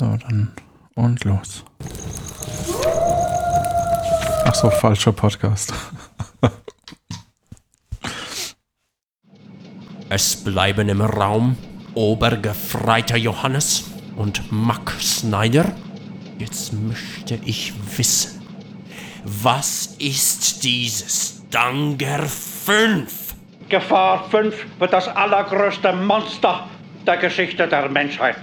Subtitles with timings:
[0.00, 0.50] So, dann
[0.94, 1.62] und los.
[4.46, 5.74] Ach so, falscher Podcast.
[10.08, 11.58] Es bleiben im Raum
[11.94, 15.70] Obergefreiter Johannes und Mack Snyder.
[16.38, 18.40] Jetzt möchte ich wissen,
[19.24, 23.34] was ist dieses Danger 5?
[23.68, 26.66] Gefahr 5 wird das allergrößte Monster
[27.06, 28.38] der Geschichte der Menschheit.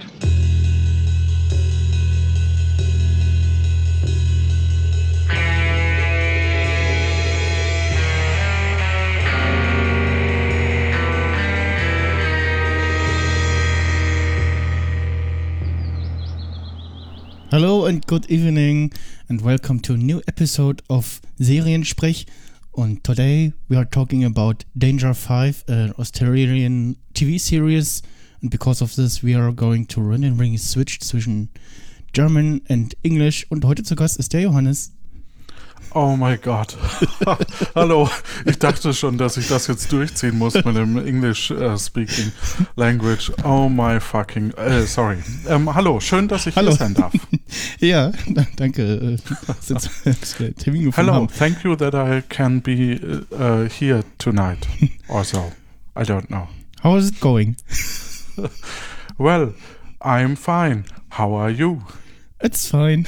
[17.50, 18.92] Hello and good evening
[19.30, 22.28] and welcome to a new episode of Seriensprech.
[22.76, 28.02] And today we are talking about Danger 5, an Australian TV series.
[28.42, 30.24] And because of this, we are going to run
[30.58, 31.48] switch zwischen
[32.12, 33.46] German and English.
[33.48, 34.92] Und heute zu Gast ist der Johannes.
[35.94, 36.76] Oh mein Gott.
[37.74, 38.10] Hallo.
[38.44, 42.30] Ich dachte schon, dass ich das jetzt durchziehen muss mit dem English uh, Speaking
[42.76, 43.32] Language.
[43.44, 44.50] Oh my fucking.
[44.52, 45.16] Äh, sorry.
[45.48, 46.68] Ähm, hallo, schön, dass ich Hallo.
[46.70, 47.12] hier sein darf.
[47.80, 48.82] ja, da- danke.
[49.18, 51.28] äh, Termin Hello, haben.
[51.28, 53.00] thank you that I can be
[53.32, 54.66] uh, here tonight.
[55.08, 55.52] Also,
[55.96, 56.48] I don't know.
[56.82, 57.56] How is it going?
[59.18, 59.54] Well,
[60.00, 60.84] I'm fine.
[61.10, 61.82] How are you?
[62.40, 63.06] It's fine.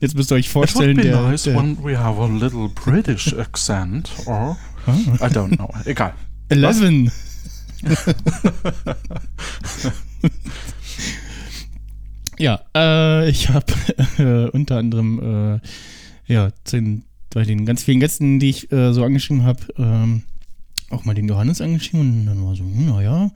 [0.00, 2.26] Jetzt müsst ihr euch It would vorstellen, be der, nice der when we have a
[2.26, 4.96] little British accent, or Ah.
[5.20, 5.70] I don't know.
[5.84, 6.14] Egal.
[6.48, 7.12] 11.
[12.38, 13.72] ja, äh, ich habe
[14.18, 15.60] äh, unter anderem
[16.26, 20.22] äh, ja, den, bei den ganz vielen Gästen, die ich äh, so angeschrieben habe, ähm,
[20.90, 23.30] auch mal den Johannes angeschrieben und dann war so, hm, naja,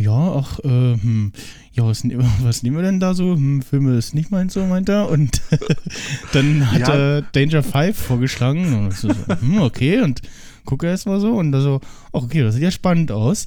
[0.00, 1.32] ja, ach, äh, hm,
[1.72, 3.34] ja, was, ne- was nehmen wir denn da so?
[3.34, 5.08] Hm, Filme ist nicht meins, so meint er.
[5.08, 5.40] Und
[6.32, 6.94] dann hat Ja.
[6.94, 8.74] er Danger 5 vorgeschlagen.
[8.86, 10.20] Und so, so, hm, okay, und
[10.64, 11.80] gucke erst mal so und da so,
[12.12, 13.46] ach, okay, das sieht ja spannend aus.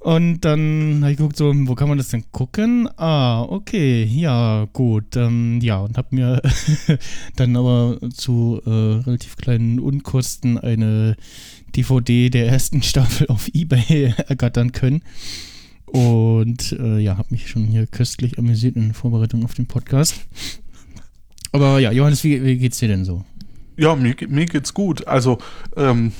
[0.00, 2.90] Und dann habe ich geguckt, so, wo kann man das denn gucken?
[2.98, 5.16] Ah, okay, ja, gut.
[5.16, 6.42] Ähm, ja, und habe mir
[7.36, 11.16] dann aber zu äh, relativ kleinen Unkosten eine
[11.74, 15.00] DVD der ersten Staffel auf Ebay ergattern können.
[15.94, 20.16] Und äh, ja, habe mich schon hier köstlich amüsiert in Vorbereitung auf den Podcast.
[21.52, 23.24] Aber ja, Johannes, wie, wie geht's dir denn so?
[23.76, 25.06] Ja, mir, mir geht's gut.
[25.06, 25.38] Also,
[25.76, 26.10] ähm,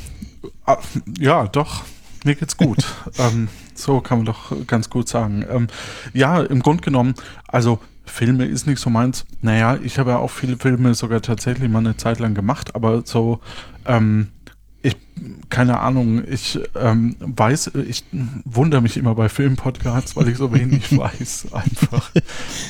[1.19, 1.83] ja, doch,
[2.25, 2.87] mir geht's gut.
[3.19, 5.45] ähm, so kann man doch ganz gut sagen.
[5.51, 5.67] Ähm,
[6.13, 7.15] ja, im Grunde genommen,
[7.49, 9.25] also Filme ist nicht so meins.
[9.43, 13.03] Naja, ich habe ja auch viele Filme sogar tatsächlich mal eine Zeit lang gemacht, aber
[13.05, 13.41] so,
[13.87, 14.29] ähm,
[14.85, 14.97] ich,
[15.49, 18.05] keine Ahnung, ich ähm, weiß, ich
[18.45, 22.11] wundere mich immer bei Filmpodcasts, weil ich so wenig weiß, einfach.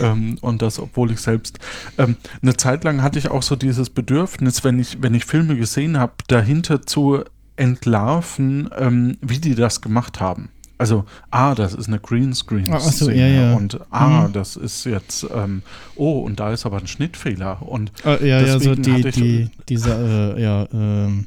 [0.00, 1.58] Ähm, und das, obwohl ich selbst,
[1.98, 5.56] ähm, eine Zeit lang hatte ich auch so dieses Bedürfnis, wenn ich, wenn ich Filme
[5.56, 7.24] gesehen habe, dahinter zu
[7.56, 10.48] entlarven, ähm, wie die das gemacht haben.
[10.78, 12.66] Also, ah, das ist eine Greenscreen.
[12.72, 13.54] Ach so, ja, ja.
[13.54, 14.32] Und ah, Mhm.
[14.32, 15.62] das ist jetzt, ähm,
[15.94, 17.62] oh, und da ist aber ein Schnittfehler.
[17.62, 21.26] Und Äh, ja, ja, so Deswegen die, hatte ich- die, diese, äh, ja, ähm,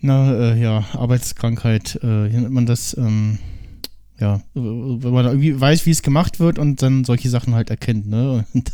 [0.00, 3.38] na, äh, ja, Arbeitskrankheit, äh, wie nennt man das, ähm,
[4.18, 8.06] ja, wenn man irgendwie weiß, wie es gemacht wird und dann solche Sachen halt erkennt,
[8.08, 8.44] ne?
[8.54, 8.70] Und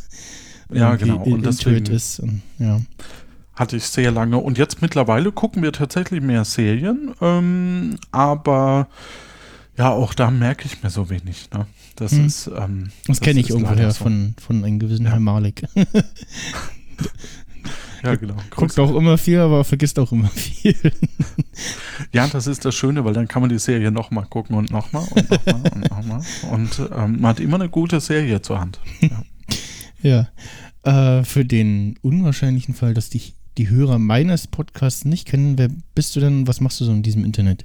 [0.78, 1.18] Ja, genau.
[1.22, 2.20] Und deswegen- intuit ist.
[2.20, 2.80] Und, ja.
[3.54, 4.38] hatte ich sehr lange.
[4.38, 8.88] Und jetzt mittlerweile gucken wir tatsächlich mehr Serien, ähm, aber
[9.76, 11.50] ja, auch da merke ich mir so wenig.
[11.52, 11.66] Ne?
[11.96, 12.26] Das Hm.
[12.26, 12.50] ist.
[12.56, 14.04] Ähm, Das kenne ich irgendwoher so.
[14.04, 15.10] von, von einem gewissen Ja.
[15.12, 15.64] Herrn Malik.
[18.04, 18.36] Ja, genau.
[18.50, 20.76] Guckt auch immer viel, aber vergisst auch immer viel.
[22.12, 25.04] Ja, das ist das Schöne, weil dann kann man die Serie nochmal gucken und nochmal
[25.14, 26.22] und nochmal und nochmal.
[26.50, 28.80] Und ähm, man hat immer eine gute Serie zur Hand.
[30.02, 30.28] ja.
[30.82, 36.16] Äh, für den unwahrscheinlichen Fall, dass dich die Hörer meines Podcasts nicht kennen, wer bist
[36.16, 36.46] du denn?
[36.48, 37.64] Was machst du so in diesem Internet?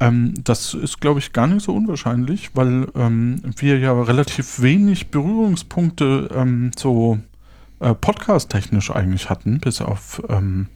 [0.00, 5.10] Ähm, das ist, glaube ich, gar nicht so unwahrscheinlich, weil ähm, wir ja relativ wenig
[5.10, 7.18] Berührungspunkte ähm, so
[7.82, 10.68] äh, podcast-technisch eigentlich hatten, bis auf ähm,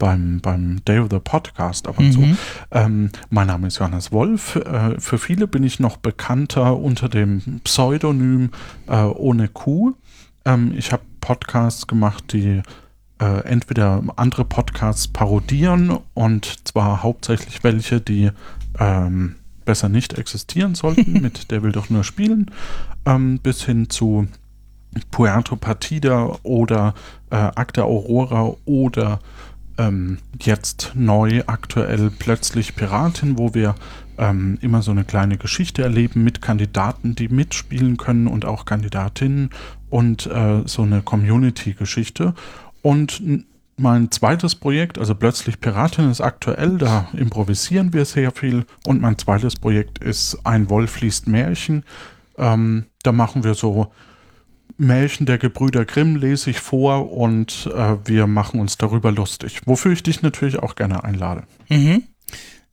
[0.00, 2.20] beim, beim Day of the Podcast ab und zu.
[2.20, 2.38] Mhm.
[2.72, 4.56] Ähm, mein Name ist Johannes Wolf.
[4.56, 8.50] Äh, für viele bin ich noch bekannter unter dem Pseudonym
[8.88, 9.92] äh, ohne Q.
[10.44, 12.62] Ähm, ich habe Podcasts gemacht, die
[13.20, 18.30] äh, entweder andere Podcasts parodieren und zwar hauptsächlich welche, die
[18.78, 22.50] ähm, besser nicht existieren sollten, mit der will doch nur spielen,
[23.04, 24.26] ähm, bis hin zu
[25.10, 26.94] Puerto Partida oder
[27.30, 29.20] äh, Acta Aurora oder
[29.78, 33.74] ähm, jetzt neu aktuell plötzlich Piratin, wo wir
[34.18, 39.50] ähm, immer so eine kleine Geschichte erleben mit Kandidaten, die mitspielen können und auch Kandidatinnen
[39.88, 42.34] und äh, so eine Community-Geschichte.
[42.82, 43.22] Und
[43.76, 48.66] mein zweites Projekt, also plötzlich Piratin, ist aktuell, da improvisieren wir sehr viel.
[48.86, 51.84] Und mein zweites Projekt ist Ein Wolf liest Märchen.
[52.36, 53.90] Ähm, da machen wir so
[54.80, 59.92] Märchen der Gebrüder Grimm lese ich vor und äh, wir machen uns darüber lustig, wofür
[59.92, 61.44] ich dich natürlich auch gerne einlade.
[61.68, 62.04] Mhm.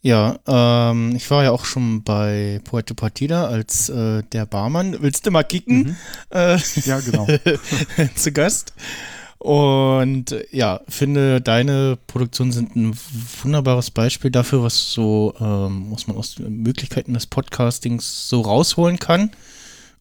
[0.02, 4.96] Ja, ähm, ich war ja auch schon bei Puerto Partida als äh, der Barmann.
[5.02, 5.78] Willst du mal kicken?
[5.78, 5.96] Mhm.
[6.30, 7.28] Äh, ja, genau.
[8.16, 8.74] zu Gast.
[9.40, 12.98] Und ja, finde, deine Produktionen sind ein
[13.44, 19.00] wunderbares Beispiel dafür, was so, ähm, was man aus den Möglichkeiten des Podcastings so rausholen
[19.00, 19.32] kann.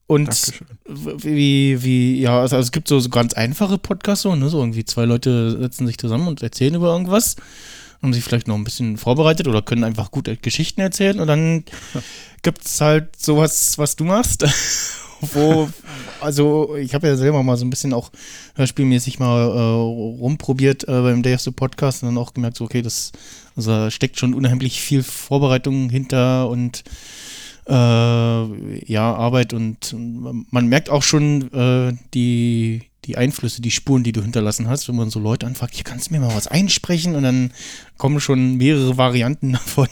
[0.07, 0.67] Und Dankeschön.
[0.87, 4.49] wie, wie, ja, also, es gibt so, so ganz einfache Podcasts, so, ne?
[4.49, 7.35] so irgendwie zwei Leute setzen sich zusammen und erzählen über irgendwas,
[8.01, 11.65] haben sich vielleicht noch ein bisschen vorbereitet oder können einfach gut Geschichten erzählen und dann
[12.43, 14.45] gibt es halt sowas, was du machst,
[15.21, 15.69] wo,
[16.21, 18.13] also ich habe ja selber mal so ein bisschen auch
[18.55, 22.65] hörspielmäßig mal äh, rumprobiert äh, beim Day of the Podcast und dann auch gemerkt, so,
[22.65, 23.11] okay, das,
[23.57, 26.85] also da steckt schon unheimlich viel Vorbereitung hinter und
[27.69, 29.95] äh, ja, Arbeit und
[30.51, 34.97] man merkt auch schon äh, die, die Einflüsse, die Spuren, die du hinterlassen hast, wenn
[34.97, 37.53] man so Leute anfragt, hier kannst du mir mal was einsprechen und dann
[37.99, 39.89] kommen schon mehrere Varianten davon.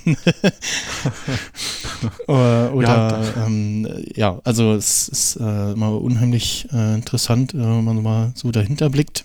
[2.26, 7.84] oder, oder ja, ähm, ja, also es ist äh, immer unheimlich äh, interessant, äh, wenn
[7.84, 9.24] man mal so dahinter blickt.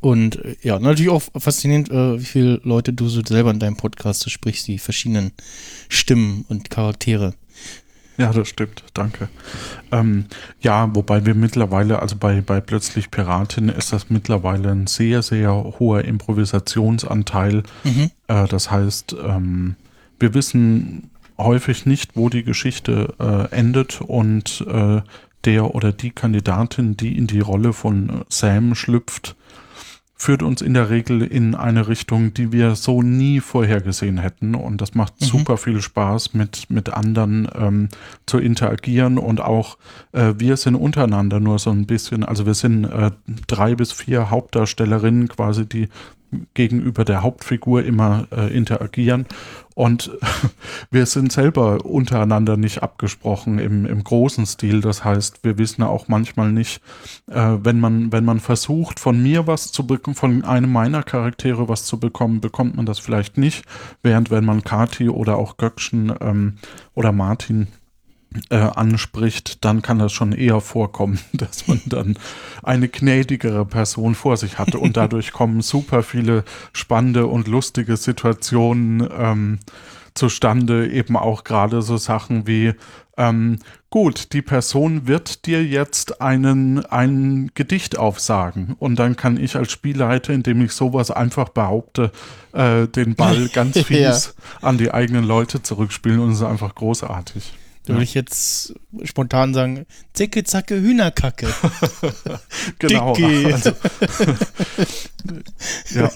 [0.00, 3.76] Und äh, ja, natürlich auch faszinierend, äh, wie viele Leute du so selber in deinem
[3.76, 5.32] Podcast sprichst, die verschiedenen
[5.88, 7.32] Stimmen und Charaktere.
[8.18, 9.28] Ja, das stimmt, danke.
[9.90, 10.26] Ähm,
[10.60, 15.52] ja, wobei wir mittlerweile, also bei, bei Plötzlich Piratin ist das mittlerweile ein sehr, sehr
[15.52, 17.64] hoher Improvisationsanteil.
[17.82, 18.10] Mhm.
[18.28, 19.74] Äh, das heißt, ähm,
[20.20, 25.00] wir wissen häufig nicht, wo die Geschichte äh, endet und äh,
[25.44, 29.36] der oder die Kandidatin, die in die Rolle von Sam schlüpft,
[30.24, 34.54] führt uns in der Regel in eine Richtung, die wir so nie vorhergesehen hätten.
[34.54, 35.26] Und das macht mhm.
[35.26, 37.88] super viel Spaß, mit, mit anderen ähm,
[38.24, 39.18] zu interagieren.
[39.18, 39.76] Und auch
[40.12, 43.10] äh, wir sind untereinander nur so ein bisschen, also wir sind äh,
[43.46, 45.90] drei bis vier Hauptdarstellerinnen quasi, die
[46.54, 49.26] gegenüber der Hauptfigur immer äh, interagieren.
[49.74, 50.10] Und
[50.90, 54.80] wir sind selber untereinander nicht abgesprochen im, im großen Stil.
[54.80, 56.80] Das heißt, wir wissen auch manchmal nicht,
[57.30, 61.68] äh, wenn man, wenn man versucht, von mir was zu bekommen, von einem meiner Charaktere
[61.68, 63.64] was zu bekommen, bekommt man das vielleicht nicht.
[64.02, 66.54] Während wenn man Kati oder auch Göckchen ähm,
[66.94, 67.68] oder Martin
[68.50, 72.18] äh, anspricht, dann kann das schon eher vorkommen, dass man dann
[72.62, 79.08] eine gnädigere Person vor sich hatte und dadurch kommen super viele spannende und lustige Situationen
[79.16, 79.58] ähm,
[80.14, 82.74] zustande, eben auch gerade so Sachen wie
[83.16, 83.58] ähm,
[83.90, 89.70] gut, die Person wird dir jetzt einen, ein Gedicht aufsagen und dann kann ich als
[89.70, 92.10] Spielleiter, indem ich sowas einfach behaupte,
[92.52, 94.68] äh, den Ball ganz fies ja.
[94.68, 97.52] an die eigenen Leute zurückspielen und es ist einfach großartig.
[97.86, 99.84] Da würde ich jetzt spontan sagen,
[100.14, 101.52] Zicke, Zacke, Hühnerkacke.
[102.78, 103.14] genau.
[103.14, 103.72] Also,
[105.94, 106.10] ja.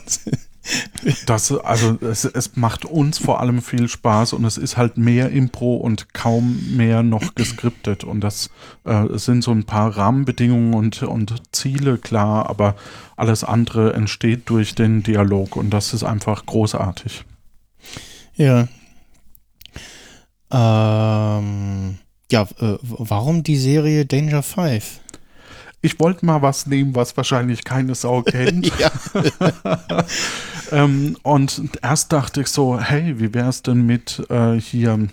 [1.27, 5.31] Das, also es, es, macht uns vor allem viel Spaß und es ist halt mehr
[5.31, 8.05] Impro und kaum mehr noch geskriptet.
[8.05, 8.51] Und das
[8.85, 12.77] äh, sind so ein paar Rahmenbedingungen und, und Ziele klar, aber
[13.17, 17.25] alles andere entsteht durch den Dialog und das ist einfach großartig.
[18.37, 18.69] Ja,
[20.51, 21.99] ähm,
[22.31, 25.01] ja, äh, warum die Serie Danger Five?
[25.81, 28.73] Ich wollte mal was nehmen, was wahrscheinlich keine Sau kennt.
[30.73, 35.09] ähm, und erst dachte ich so, hey, wie wär's denn mit äh, hier,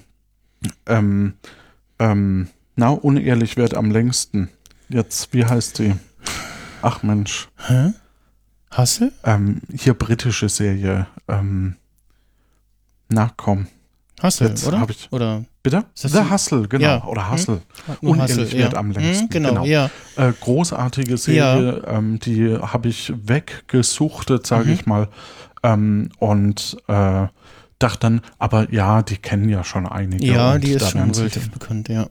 [0.87, 1.33] ähm,
[1.99, 4.49] ähm, na, unehrlich wird am längsten.
[4.89, 5.95] Jetzt, wie heißt sie?
[6.81, 7.47] Ach Mensch.
[7.67, 7.93] Hä?
[8.71, 9.13] Hassel?
[9.23, 11.07] Ähm, hier britische Serie.
[11.27, 11.75] Ähm,
[13.09, 13.67] na komm.
[14.21, 14.85] Hustle, Jetzt oder?
[14.89, 15.43] Ich, oder?
[15.61, 15.85] Bitte?
[15.93, 16.85] The Hustle, genau.
[16.85, 17.03] Ja.
[17.05, 17.61] Oder Hustle.
[17.85, 18.09] Hm?
[18.09, 18.79] Unehrlich Hustle, wird ja.
[18.79, 19.23] am längsten.
[19.23, 19.89] Hm, genau, genau, ja.
[20.15, 24.73] Äh, großartige Serie, ähm, die habe ich weggesuchtet, sage mhm.
[24.73, 25.09] ich mal.
[25.63, 27.27] Ähm, und äh,
[27.79, 30.25] dachte dann, aber ja, die kennen ja schon einige.
[30.25, 32.07] Ja, die ist schon relativ bekannt, ja.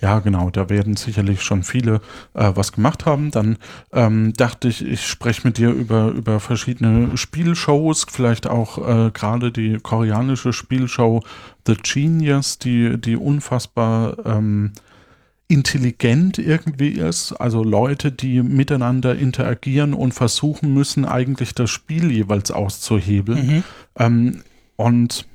[0.00, 2.00] Ja, genau, da werden sicherlich schon viele
[2.34, 3.30] äh, was gemacht haben.
[3.30, 3.58] Dann
[3.92, 9.52] ähm, dachte ich, ich spreche mit dir über, über verschiedene Spielshows, vielleicht auch äh, gerade
[9.52, 11.22] die koreanische Spielshow
[11.66, 14.72] The Genius, die, die unfassbar ähm,
[15.50, 22.52] intelligent irgendwie ist, also Leute, die miteinander interagieren und versuchen müssen, eigentlich das Spiel jeweils
[22.52, 23.46] auszuhebeln.
[23.46, 23.64] Mhm.
[23.98, 24.42] Ähm,
[24.76, 25.26] und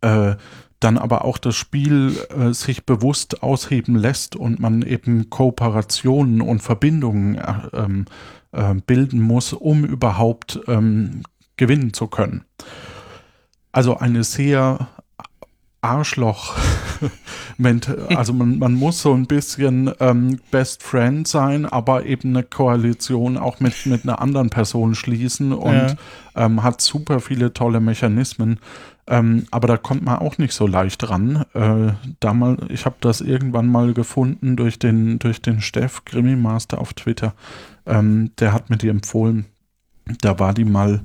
[0.00, 0.36] äh,
[0.80, 6.60] dann aber auch das Spiel äh, sich bewusst ausheben lässt und man eben Kooperationen und
[6.60, 8.06] Verbindungen äh, ähm,
[8.52, 11.22] äh, bilden muss, um überhaupt ähm,
[11.56, 12.44] gewinnen zu können.
[13.72, 14.88] Also eine sehr
[15.82, 16.56] Arschloch.
[18.14, 23.36] also man, man muss so ein bisschen ähm, Best Friend sein, aber eben eine Koalition
[23.38, 25.94] auch mit, mit einer anderen Person schließen und Ja.
[26.36, 28.58] ähm, hat super viele tolle Mechanismen.
[29.06, 31.44] Ähm, aber da kommt man auch nicht so leicht ran.
[31.54, 36.78] Äh, damals, ich habe das irgendwann mal gefunden durch den, durch den Steff, Grimmy Master
[36.78, 37.34] auf Twitter.
[37.86, 39.46] Ähm, der hat mir die empfohlen.
[40.20, 41.00] Da war die mal,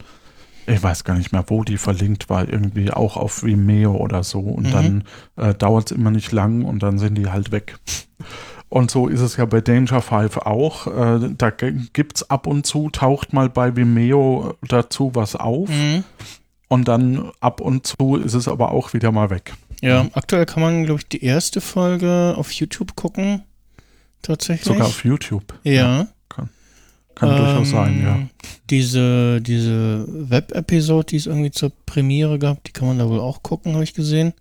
[0.67, 4.39] ich weiß gar nicht mehr, wo die verlinkt war, irgendwie auch auf Vimeo oder so.
[4.39, 4.71] Und Mhm.
[4.71, 5.03] dann
[5.37, 7.77] äh, dauert es immer nicht lang und dann sind die halt weg.
[8.69, 10.87] Und so ist es ja bei Danger 5 auch.
[10.87, 15.69] Äh, da gibt es ab und zu, taucht mal bei Vimeo dazu was auf.
[15.69, 16.03] Mhm.
[16.67, 19.53] Und dann ab und zu ist es aber auch wieder mal weg.
[19.81, 23.43] Ja, aktuell kann man, glaube ich, die erste Folge auf YouTube gucken.
[24.23, 24.65] Tatsächlich.
[24.65, 25.53] Sogar auf YouTube.
[25.63, 26.07] Ja.
[27.15, 28.15] Kann, kann durchaus sein, ja.
[28.15, 28.29] Ähm,
[28.69, 33.41] Diese, diese Web-Episode, die es irgendwie zur Premiere gab, die kann man da wohl auch
[33.41, 34.33] gucken, habe ich gesehen.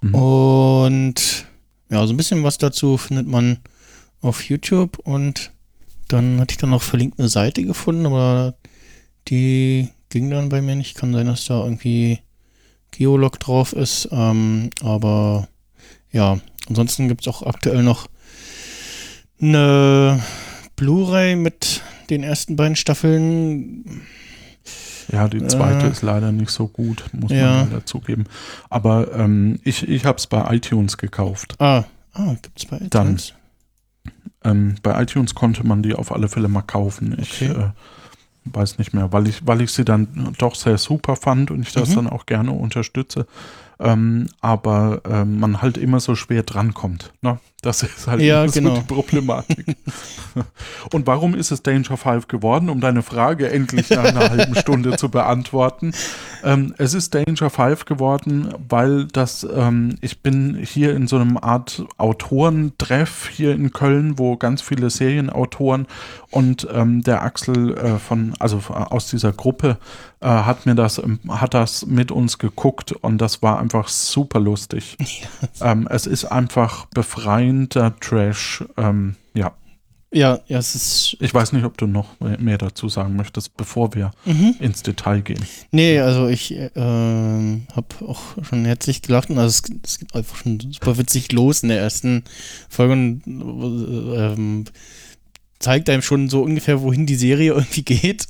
[0.00, 0.14] Mhm.
[0.14, 1.46] Und
[1.90, 3.58] ja, so ein bisschen was dazu findet man
[4.20, 5.52] auf YouTube und
[6.08, 8.54] dann hatte ich dann noch verlinkt eine Seite gefunden, aber
[9.28, 10.96] die ging dann bei mir nicht.
[10.96, 12.20] Kann sein, dass da irgendwie
[12.90, 14.08] Geolog drauf ist.
[14.10, 15.48] Ähm, aber
[16.10, 18.08] ja, ansonsten gibt es auch aktuell noch
[19.40, 20.22] eine
[20.78, 24.02] Blu-ray mit den ersten beiden Staffeln.
[25.10, 27.50] Ja, die zweite Äh, ist leider nicht so gut, muss ja.
[27.62, 28.24] man leider zugeben.
[28.70, 31.54] Aber ähm, ich, ich habe es bei iTunes gekauft.
[31.58, 33.06] Ah, ah gibt's bei Dann.
[33.06, 33.34] iTunes?
[34.44, 37.16] Ähm, bei iTunes konnte man die auf alle Fälle mal kaufen.
[37.20, 37.52] Ich Okay.
[37.52, 37.70] äh,
[38.44, 41.72] weiß nicht mehr, weil ich, weil ich sie dann doch sehr super fand und ich
[41.72, 41.94] das Mhm.
[41.94, 43.26] dann auch gerne unterstütze.
[43.80, 47.12] Ähm, aber ähm, man halt immer so schwer drankommt.
[47.22, 47.38] Ne?
[47.60, 48.76] Das ist halt Ja, genau.
[48.76, 49.76] so die Problematik.
[50.92, 52.70] und warum ist es Danger 5 geworden?
[52.70, 55.92] Um deine Frage endlich nach einer halben Stunde zu beantworten.
[56.44, 61.36] Ähm, es ist Danger 5 geworden, weil das, ähm, ich bin hier in so einem
[61.36, 65.88] Art Autorentreff hier in Köln, wo ganz viele Serienautoren
[66.30, 69.78] und ähm, der Axel äh, von, also aus dieser Gruppe
[70.20, 74.40] äh, hat mir das, ähm, hat das mit uns geguckt und das war einfach super
[74.40, 74.96] lustig.
[75.60, 76.86] ähm, es ist einfach
[77.52, 78.64] befreiender Trash.
[78.76, 79.52] Ähm, ja,
[80.12, 81.16] Ja, ja, es ist.
[81.20, 84.54] ich weiß nicht, ob du noch mehr dazu sagen möchtest, bevor wir Mhm.
[84.58, 85.44] ins Detail gehen.
[85.70, 90.58] Nee, also ich ähm, habe auch schon herzlich gelacht also es, es geht einfach schon
[90.60, 92.24] super witzig los in der ersten
[92.70, 94.64] Folge und ähm,
[95.58, 98.28] zeigt einem schon so ungefähr, wohin die Serie irgendwie geht.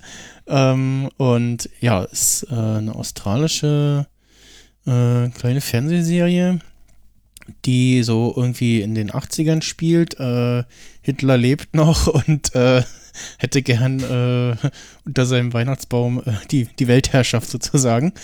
[0.49, 4.07] Ähm, und ja, ist äh, eine australische
[4.87, 6.59] äh, kleine Fernsehserie,
[7.64, 10.19] die so irgendwie in den 80ern spielt.
[10.21, 10.64] Äh,
[11.02, 12.83] Hitler lebt noch und äh,
[13.38, 14.57] hätte gern äh,
[15.05, 18.12] unter seinem Weihnachtsbaum äh, die, die Weltherrschaft sozusagen.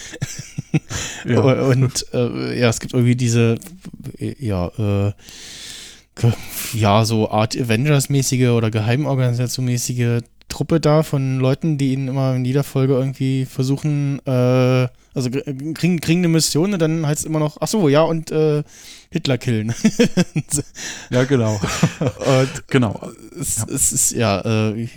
[1.25, 1.41] Ja.
[1.41, 3.55] Und äh, ja, es gibt irgendwie diese,
[4.19, 4.67] ja,
[5.07, 5.13] äh,
[6.73, 12.63] ja, so Art Avengers-mäßige oder Geheimorganisation-mäßige Truppe da von Leuten, die ihn immer in jeder
[12.65, 15.43] Folge irgendwie versuchen, äh, also ge-
[15.75, 18.63] kriegen, kriegen eine Mission und dann heißt es immer noch, ach so, ja, und äh,
[19.15, 19.73] Hitler killen.
[21.11, 21.61] Ja, genau.
[22.01, 23.11] und genau.
[23.41, 24.89] es, es ist ja äh, äh,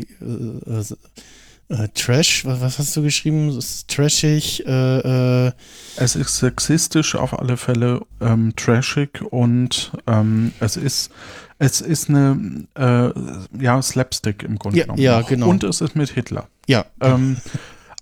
[1.70, 3.50] äh, Trash, was, hast du geschrieben?
[3.50, 5.52] Es ist trashig, äh, äh,
[5.98, 11.12] Es ist sexistisch auf alle Fälle, ähm, trashig und ähm, es ist
[11.60, 15.02] es ist eine äh, ja Slapstick im Grunde Ja, genommen.
[15.02, 15.50] ja, genau.
[15.50, 16.48] Und es ist mit Hitler.
[16.68, 16.86] ja.
[17.02, 17.38] Ähm,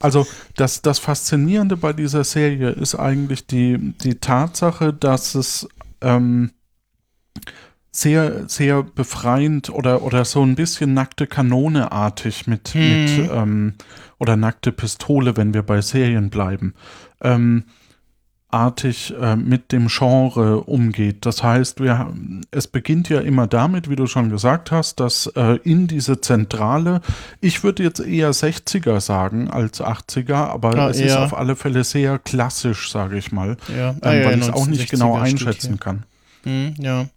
[0.02, 5.68] also das, das Faszinierende bei dieser Serie ist eigentlich die, die Tatsache, dass es
[6.06, 6.52] ähm,
[7.92, 12.90] sehr, sehr befreiend oder, oder so ein bisschen nackte Kanone-artig mit, Hm.
[12.90, 13.74] mit ähm,
[14.20, 16.74] oder nackte Pistole, wenn wir bei Serien bleiben,
[17.22, 17.64] ähm,
[18.56, 21.26] artig äh, mit dem Genre umgeht.
[21.26, 22.14] Das heißt, wir,
[22.52, 27.02] es beginnt ja immer damit, wie du schon gesagt hast, dass äh, in diese Zentrale,
[27.42, 31.26] ich würde jetzt eher 60er sagen als 80er, aber Ah, es ist ja.
[31.26, 34.54] auf alle Fälle sehr klassisch, sage ich mal, Ja, ähm, ah, ja, weil ich es
[34.54, 36.04] auch nicht genau 1960er einschätzen kann.
[36.44, 37.08] Hm, ja.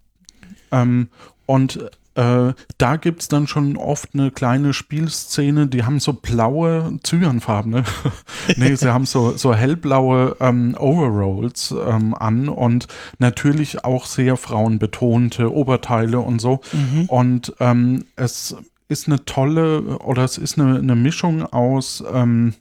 [0.73, 1.09] Ähm,
[1.47, 1.79] und
[2.19, 7.71] äh, da gibt es dann schon oft eine kleine Spielszene, die haben so blaue Zyanfarben,
[7.71, 7.85] ne?
[8.57, 12.89] nee, sie haben so, so hellblaue ähm, Overalls ähm, an und
[13.21, 16.61] natürlich auch sehr frauenbetonte Oberteile und so.
[17.07, 18.57] Und ähm, es
[18.89, 22.55] ist eine tolle, oder es ist eine, eine Mischung aus, ähm,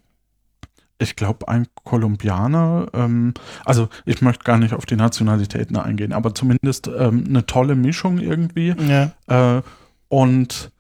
[1.00, 3.34] ich glaube, ein Kolumbianer, ähm,
[3.66, 8.18] also ich möchte gar nicht auf die Nationalitäten eingehen, aber zumindest ähm, eine tolle Mischung
[8.20, 8.76] irgendwie.
[8.88, 9.12] Ja.
[9.58, 9.62] Äh,
[10.10, 10.72] und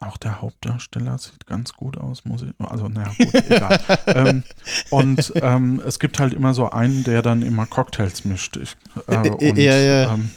[0.00, 3.80] auch der Hauptdarsteller sieht ganz gut aus, muss ich, also naja, gut, egal.
[4.06, 4.42] ähm,
[4.90, 8.56] und ähm, es gibt halt immer so einen, der dann immer Cocktails mischt.
[8.56, 8.76] Ich,
[9.08, 10.14] äh, und, Ja, ja.
[10.14, 10.30] Ähm,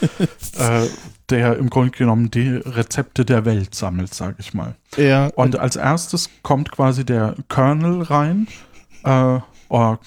[0.58, 0.86] äh,
[1.30, 4.74] der im Grunde genommen die Rezepte der Welt sammelt, sage ich mal.
[4.96, 5.26] Ja.
[5.34, 8.48] Und als erstes kommt quasi der Colonel rein,
[9.04, 9.98] äh, oder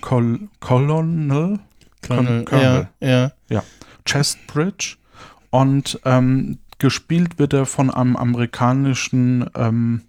[0.00, 1.58] Col Colonel,
[2.06, 2.88] Colonel, Colonel.
[3.00, 3.62] ja, ja.
[4.06, 4.96] Chestbridge
[5.50, 10.02] und ähm, gespielt wird er von einem amerikanischen ähm,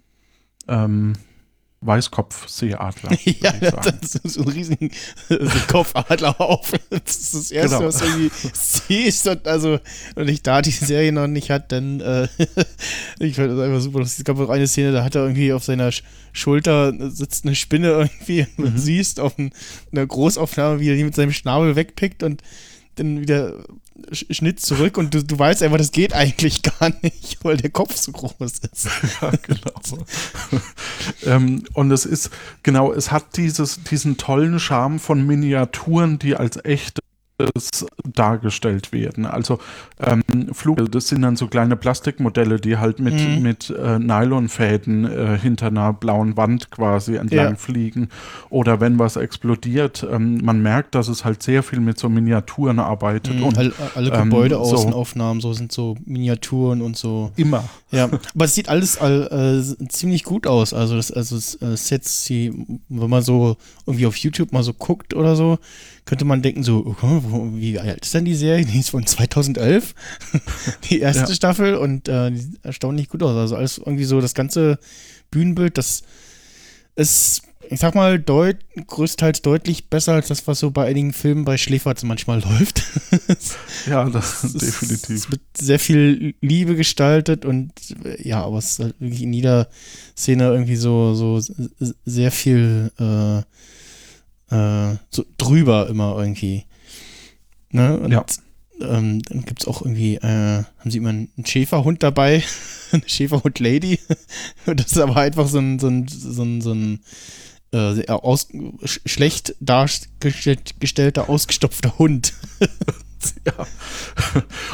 [0.68, 1.12] ähm,
[1.82, 3.10] Weißkopfseeadler.
[3.42, 4.90] Ja, das ist so ein
[5.30, 6.72] ein Kopfadler auf.
[6.90, 7.88] Das ist das Erste, Genau.
[7.88, 9.26] was du irgendwie siehst.
[9.28, 9.78] Und, also,
[10.14, 12.28] und ich da die Serie noch nicht hat, dann äh,
[13.18, 13.98] ich fand das einfach super.
[14.00, 14.20] lustig.
[14.20, 16.02] Es gab auch eine Szene, da hat er irgendwie auf seiner Sch
[16.34, 18.74] Schulter sitzt eine Spinne irgendwie und Mhm.
[18.74, 19.52] du siehst auf ein,
[19.92, 22.42] einer Großaufnahme, wie er die mit seinem Schnabel wegpickt und
[22.94, 23.54] dann wieder
[24.10, 27.96] Schnitt zurück und du, du weißt einfach, das geht eigentlich gar nicht, weil der Kopf
[27.96, 28.88] so groß ist.
[29.20, 30.06] Ja, genau.
[31.24, 32.30] ähm, und es ist,
[32.62, 36.56] genau, es hat dieses, diesen tollen Charme von Miniaturen, die als
[37.46, 39.26] echtes dargestellt werden.
[39.26, 39.58] Also
[40.00, 40.22] ähm,
[40.52, 43.42] Flug, das sind dann so kleine Plastikmodelle, die halt mit, Mhm.
[43.42, 47.56] mit äh, Nylonfäden äh, hinter einer blauen Wand quasi entlang Ja.
[47.56, 48.08] fliegen.
[48.50, 52.78] Oder wenn was explodiert, ähm, man merkt, dass es halt sehr viel mit so Miniaturen
[52.78, 53.40] arbeitet.
[53.40, 57.32] Und alle, alle ähm, Gebäudeaußenaufnahmen, so sind so Miniaturen und so.
[57.36, 57.64] immer.
[57.90, 60.72] Ja, aber es sieht alles all, äh, ziemlich gut aus.
[60.72, 62.52] Also, das, also das, äh, Sets, die,
[62.88, 63.56] wenn man so
[63.86, 65.58] irgendwie auf YouTube mal so guckt oder so,
[66.04, 68.64] könnte man denken, so, wo, wie alt ist denn die Serie?
[68.64, 69.94] Die ist von 2011,
[70.90, 71.34] die erste Ja.
[71.34, 73.36] Staffel und äh, die sieht erstaunlich gut aus.
[73.36, 74.78] Also alles irgendwie so, das ganze
[75.30, 76.02] Bühnenbild, das
[76.96, 78.56] ist, ich sag mal, deut,
[78.86, 82.82] größtenteils deutlich besser als das, was so bei einigen Filmen bei Schläferz manchmal läuft.
[83.88, 85.16] Ja, das ist- definitiv.
[85.16, 87.72] Es wird sehr viel Liebe gestaltet und
[88.04, 89.68] äh, ja, aber es ist halt wirklich in jeder
[90.16, 91.40] Szene irgendwie so, so
[92.04, 93.42] sehr viel äh,
[94.52, 96.64] äh, so drüber immer irgendwie.
[97.70, 97.98] Ne?
[97.98, 98.24] Und Ja.
[98.80, 102.42] ähm, dann gibt es auch irgendwie, äh, haben sie immer einen Schäferhund dabei,
[102.92, 103.98] eine Schäferhund-Lady.
[104.66, 107.00] das ist aber einfach so ein, so ein, so ein, so ein
[107.72, 108.48] äh, aus,
[108.84, 112.34] sch schlecht dargestellter, ausgestopfter Hund.
[113.46, 113.52] Ja.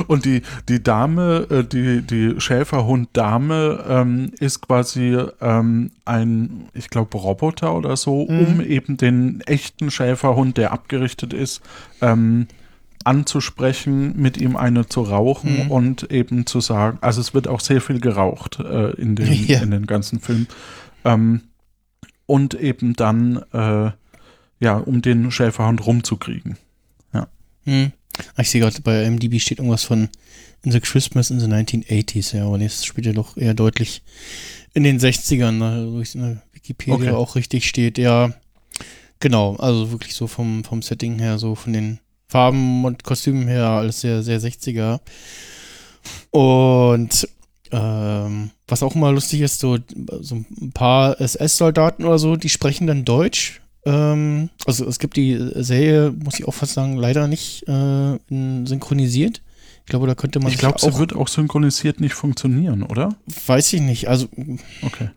[0.06, 7.16] Und die, die Dame, äh, die, die Schäferhund-Dame ähm, ist quasi ähm, ein, ich glaube,
[7.18, 11.62] Roboter oder so, um eben den echten Schäferhund, der abgerichtet ist,
[12.02, 12.46] ähm,
[13.04, 15.70] anzusprechen, mit ihm eine zu rauchen Mhm.
[15.70, 19.60] und eben zu sagen, also es wird auch sehr viel geraucht äh, in, den, Ja.
[19.60, 20.46] in den ganzen Film.
[21.04, 21.42] Ähm,
[22.26, 23.90] und eben dann, äh,
[24.60, 26.58] ja, um den Schäferhund rumzukriegen.
[27.64, 27.92] Hm.
[27.92, 27.97] Ah,
[28.38, 30.08] Ich sehe gerade, bei MDB steht irgendwas von
[30.64, 34.02] In the Christmas in the 1980s, ja, aber das spielt ja doch eher deutlich
[34.74, 37.10] in den 60ern, ne, wo es in der Wikipedia Okay.
[37.10, 38.32] auch richtig steht, ja.
[39.20, 43.64] Genau, also wirklich so vom, vom Setting her, so von den Farben und Kostümen her,
[43.66, 45.00] alles sehr, sehr 60er.
[46.30, 47.28] Und
[47.70, 49.78] ähm, was auch immer lustig ist, so,
[50.20, 53.60] so ein paar SS-Soldaten oder so, die sprechen dann Deutsch.
[53.88, 59.40] Ähm, also es gibt die Serie, muss ich auch fast sagen, leider nicht äh, synchronisiert.
[59.84, 63.16] Ich glaube, da könnte man Ich glaube, sie wird auch synchronisiert nicht funktionieren, oder?
[63.46, 64.08] weiß ich nicht.
[64.08, 64.28] Also
[64.82, 65.08] Okay.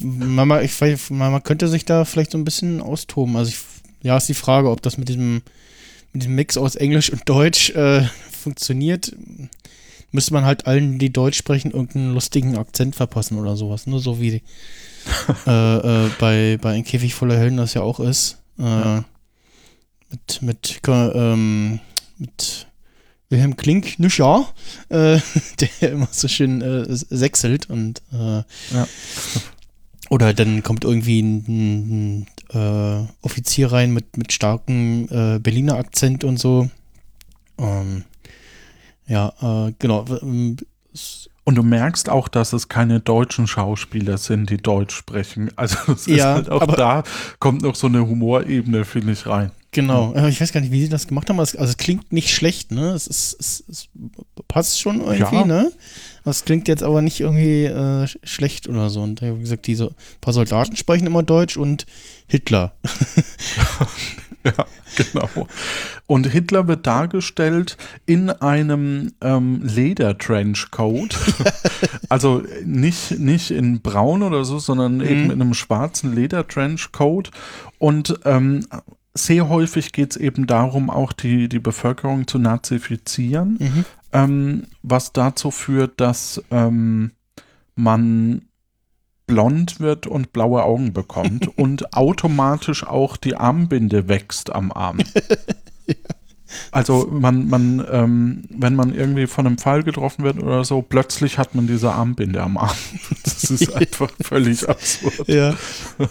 [0.00, 3.36] man, man- ich weiß, man könnte sich da vielleicht so ein bisschen austoben.
[3.36, 3.58] Also ich,
[4.02, 5.42] ja, ist die Frage, ob das mit diesem,
[6.12, 9.16] mit diesem Mix aus Englisch und Deutsch äh, funktioniert.
[10.12, 13.86] Müsste man halt allen, die Deutsch sprechen, irgendeinen lustigen Akzent verpassen oder sowas.
[13.88, 14.42] Nur so wie
[15.46, 18.38] äh, äh, bei, bei Ein Käfig voller Helden das ja auch ist.
[18.58, 19.04] Äh, Ja.
[20.10, 21.80] Mit, mit, ähm,
[22.16, 22.66] mit
[23.28, 24.48] Wilhelm Klink, Nüscher,
[24.88, 25.18] äh,
[25.80, 28.42] der immer so schön äh, sechselt und äh,
[28.74, 28.88] Ja.
[30.08, 32.26] oder dann kommt irgendwie ein, ein,
[32.58, 36.70] äh, Offizier rein mit, mit starkem äh, Berliner Akzent und so.
[37.58, 38.04] Ähm,
[39.06, 40.06] ja, äh, genau.
[40.94, 45.50] s- Und du merkst auch, dass es keine deutschen Schauspieler sind, die Deutsch sprechen.
[45.56, 47.02] Also es ist Ja, halt auch da
[47.38, 49.50] kommt noch so eine Humorebene, finde ich, rein.
[49.70, 50.12] Genau.
[50.12, 51.36] Äh, Ich weiß gar nicht, wie sie das gemacht haben.
[51.36, 52.90] aber es- Also es klingt nicht schlecht, ne?
[52.90, 53.88] Es, ist, es, es
[54.46, 55.44] passt schon irgendwie, Ja.
[55.46, 55.72] ne?
[56.26, 59.00] Es klingt jetzt aber nicht irgendwie äh, sch- schlecht oder so.
[59.00, 61.86] Und wie gesagt, diese paar Soldaten sprechen immer Deutsch und
[62.26, 62.74] Hitler.
[64.44, 64.64] Ja,
[64.96, 65.48] genau.
[66.06, 71.16] Und Hitler wird dargestellt in einem ähm, Leder-Trenchcoat.
[72.08, 77.30] also nicht, nicht in braun oder so, sondern eben in einem schwarzen Leder-Trenchcoat.
[77.78, 78.64] Und ähm,
[79.14, 85.50] sehr häufig geht es eben darum, auch die, die Bevölkerung zu nazifizieren, ähm, was dazu
[85.50, 87.10] führt, dass ähm,
[87.74, 88.47] man
[89.28, 94.98] blond wird und blaue Augen bekommt und automatisch auch die Armbinde wächst am Arm.
[96.70, 101.36] Also man, man, ähm, wenn man irgendwie von einem Pfeil getroffen wird oder so, plötzlich
[101.36, 102.76] hat man diese Armbinde am Arm.
[103.22, 105.28] Das ist einfach völlig absurd.
[105.28, 105.54] Ja.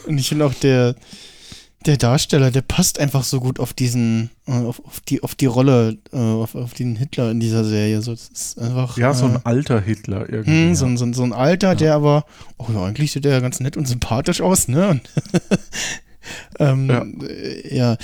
[0.05, 0.93] Und ich finde auch der,
[1.85, 5.45] der Darsteller, der passt einfach so gut auf diesen, äh, auf, auf die, auf die
[5.45, 8.01] Rolle, äh, auf, auf den Hitler in dieser Serie.
[8.01, 8.97] So, das ist einfach.
[8.97, 10.51] Ja, so äh, ein alter Hitler irgendwie.
[10.51, 10.75] Hm, ja.
[10.75, 12.25] so, ein, so, ein, so ein Alter, der aber,
[12.57, 14.89] oh ja, eigentlich sieht der ja ganz nett und sympathisch aus, ne?
[14.89, 15.01] Und,
[16.59, 16.89] ähm,
[17.69, 17.93] Ja.
[17.93, 17.97] äh,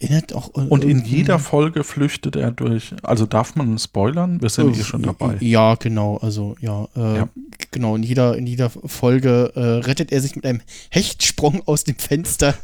[0.00, 0.48] erinnert auch.
[0.56, 2.94] äh, Und in jeder Folge flüchtet er durch.
[3.02, 4.40] Also darf man spoilern?
[4.40, 5.36] Wir sind hier schon dabei.
[5.40, 7.28] Ja, genau, also ja, äh, Ja.
[7.70, 11.96] genau, in jeder, in jeder Folge äh, rettet er sich mit einem Hechtsprung aus dem
[11.96, 12.54] Fenster.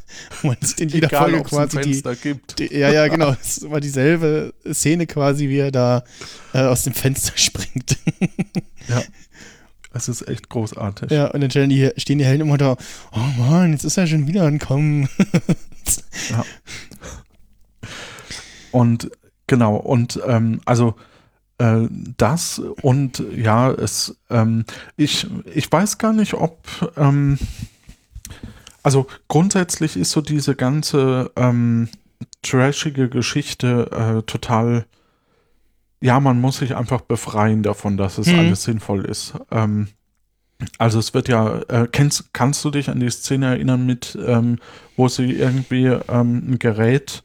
[0.43, 2.59] Man sieht in jeder Folge ob's ein quasi die, gibt.
[2.59, 6.05] die, ja, ja, genau, es ist immer dieselbe Szene quasi, wie er da
[6.53, 7.97] äh, aus dem Fenster springt.
[8.89, 9.03] Ja.
[9.97, 11.11] Es ist echt großartig.
[11.11, 12.77] ja, und dann stehen die, stehen die Helden immer da,
[13.13, 15.09] oh Mann, jetzt ist er schon wieder angekommen.
[18.77, 19.11] Und
[19.47, 20.97] genau, und ähm, also
[21.57, 24.67] äh, das und ja, es, ähm,
[24.99, 26.59] ich, ich weiß gar nicht, ob,
[26.99, 27.39] ähm,
[28.83, 31.89] also grundsätzlich ist so diese ganze ähm,
[32.43, 34.85] trashige Geschichte äh, total,
[36.01, 38.39] ja, man muss sich einfach befreien davon, dass es Mhm.
[38.41, 39.35] alles sinnvoll ist.
[39.51, 39.89] Ähm,
[40.79, 44.59] also es wird ja, äh, kennst, kannst du dich an die Szene erinnern mit, ähm,
[44.97, 47.23] wo sie irgendwie ähm, ein Gerät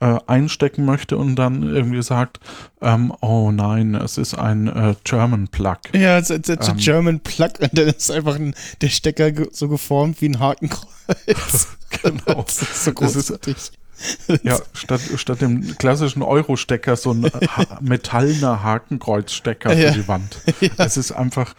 [0.00, 2.40] äh, einstecken möchte und dann irgendwie sagt,
[2.82, 5.76] ähm, oh nein, es ist ein äh, German Plug.
[5.94, 6.76] Ja, it's, it's a Ähm.
[6.76, 11.68] German Plug und dann ist einfach ein, der Stecker so geformt wie ein Hakenkreuz.
[12.02, 12.42] Genau.
[12.46, 13.56] Das ist so Das ist- großartig.
[14.42, 19.92] Ja, statt, statt dem klassischen Euro-Stecker so ein ha metallener Hakenkreuzstecker Ja.
[19.92, 20.38] für die Wand.
[20.78, 21.54] Es ist einfach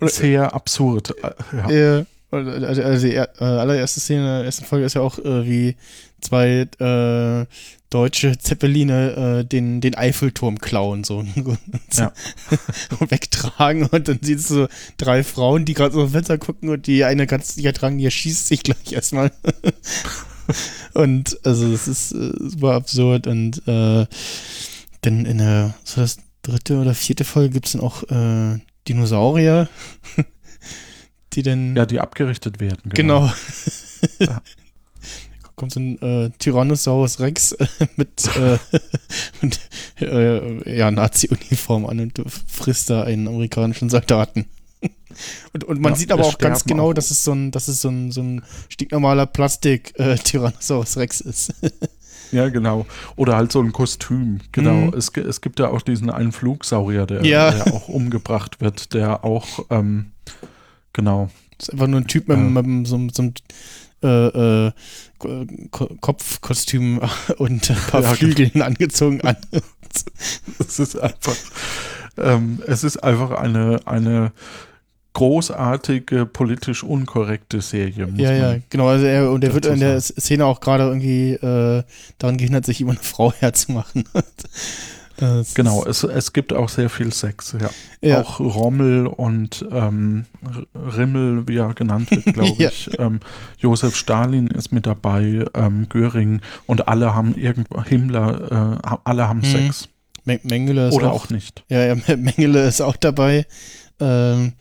[0.00, 1.14] sehr absurd.
[1.22, 1.70] Äh, Ja.
[1.70, 2.06] Ja.
[2.32, 2.50] Also
[2.82, 5.76] also die äh, allererste Szene in der ersten Folge ist ja auch, äh, wie
[6.20, 7.46] zwei äh,
[7.88, 11.24] deutsche Zeppeline äh, den, den Eiffelturm klauen so,
[11.94, 12.12] Ja.
[12.98, 16.68] und wegtragen und dann siehst du so drei Frauen, die gerade so auf Wetter gucken
[16.68, 19.30] und die eine ganz sicher tragen, die erschießt sich gleich erstmal.
[20.94, 24.06] und also das ist äh, super absurd und äh,
[25.02, 29.68] dann in der so das dritte oder vierte Folge gibt es dann auch äh, Dinosaurier,
[31.32, 32.90] die dann ja, die abgerichtet werden.
[32.94, 33.30] Genau.
[34.20, 34.40] Ja.
[35.56, 38.58] Kommt so ein äh, Tyrannosaurus Rex äh, mit, äh,
[39.40, 39.58] mit
[40.00, 44.44] äh, ja, Nazi-Uniform an und frisst da einen amerikanischen Soldaten.
[45.54, 47.68] Und, und man Ja, sieht aber auch ganz genau, auch- dass es so ein, dass
[47.68, 51.52] es so ein, so ein stinknormaler Plastik-Tyrannosaurus Rex ist.
[52.32, 52.86] Ja, genau.
[53.14, 54.40] Oder halt so ein Kostüm.
[54.50, 54.74] Genau.
[54.74, 54.94] Mhm.
[54.98, 57.52] Es, es gibt ja auch diesen einen Flugsaurier, der, Ja.
[57.52, 60.10] der auch umgebracht wird, der auch, ähm,
[60.92, 61.30] genau.
[61.56, 63.34] Das ist einfach nur ein Typ mit, mit, mit so, so einem
[64.02, 64.72] äh, äh,
[65.70, 67.00] Ko- Kopfkostüm
[67.38, 68.14] und ein paar Ja, genau.
[68.34, 69.36] Flügeln angezogen an.
[70.58, 71.36] Es ist einfach,
[72.18, 74.32] ähm, es ist einfach eine, eine
[75.12, 78.06] großartige, politisch unkorrekte Serie.
[78.16, 78.88] Ja, ja, genau.
[78.88, 80.00] Also er, und er wird in der.
[80.00, 81.82] Szene auch gerade irgendwie äh,
[82.18, 84.04] daran gehindert, sich immer eine Frau herzumachen.
[85.18, 87.70] Das Genau, es, es gibt auch sehr viel Sex, ja.
[88.06, 88.20] Ja.
[88.20, 90.26] Auch Rommel und ähm,
[90.74, 92.68] Rimmel, wie er genannt wird, glaube Ja.
[92.68, 92.90] ich.
[92.98, 93.20] Ähm,
[93.56, 99.38] Josef Stalin ist mit dabei, ähm, Göring und alle haben irgendwo, Himmler, äh, alle haben
[99.38, 99.44] Mhm.
[99.44, 99.88] Sex.
[100.26, 101.64] Men- Mengele ist Oder auch, auch nicht.
[101.70, 103.46] Ja, ja, Mengele ist auch dabei.
[103.98, 104.52] Ähm,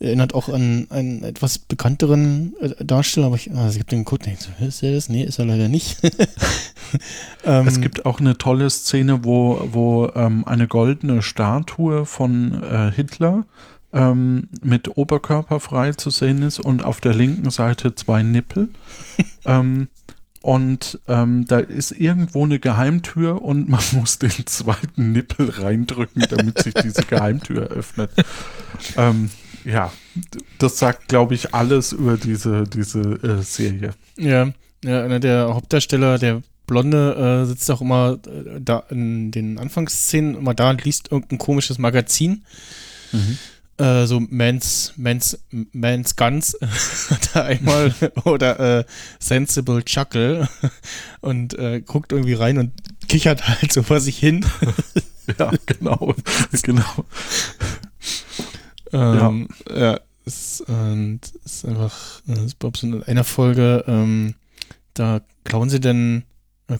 [0.00, 4.26] erinnert auch an einen etwas bekannteren äh, Darsteller, aber ich, also ich habe den geguckt,
[4.26, 5.08] und so, ist er das?
[5.08, 5.98] Nee, ist er leider nicht.
[7.44, 12.90] ähm, Es gibt auch eine tolle Szene, wo, wo ähm, eine goldene Statue von äh,
[12.92, 13.44] Hitler
[13.92, 18.70] ähm, mit Oberkörper frei zu sehen ist und auf der linken Seite zwei Nippel.
[20.42, 26.62] und ähm, da ist irgendwo eine Geheimtür und man muss den zweiten Nippel reindrücken, damit
[26.62, 28.10] sich diese Geheimtür öffnet.
[28.96, 29.30] Ähm,
[29.64, 29.92] ja,
[30.58, 33.92] das sagt, glaube ich, alles über diese, diese äh, Serie.
[34.16, 34.52] Ja,
[34.84, 40.36] Ja, einer der Hauptdarsteller, der Blonde, äh, sitzt auch immer äh, da in den Anfangsszenen
[40.36, 42.44] immer da und liest irgendein komisches Magazin.
[43.80, 45.38] Äh, so Mans, Mans,
[45.72, 46.54] Mans Guns
[47.34, 48.84] er einmal oder äh,
[49.18, 50.48] Sensible Chuckle
[51.22, 52.72] und äh, guckt irgendwie rein und
[53.08, 54.44] kichert halt so vor sich hin.
[55.38, 56.16] Ja, genau.
[56.64, 57.04] genau.
[58.92, 60.00] Ähm, ja.
[60.24, 64.34] ist, und ist einfach, äh, ist Bob so in einer Folge, ähm,
[64.94, 66.24] da klauen sie dann,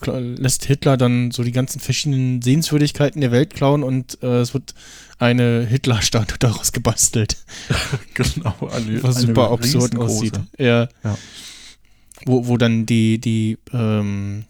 [0.06, 4.74] lässt Hitler dann so die ganzen verschiedenen Sehenswürdigkeiten der Welt klauen und äh, es wird
[5.18, 7.36] eine Hitler-Statue daraus gebastelt,
[8.14, 8.54] Genau.
[8.72, 10.40] Eine, was eine super absurd aussieht.
[10.58, 10.88] Ja.
[11.04, 11.18] Ja.
[12.24, 14.44] Wo, wo dann die, die ähm,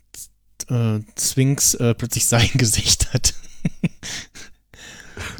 [0.68, 3.35] äh, Sphinx äh, plötzlich sein Gesicht hat.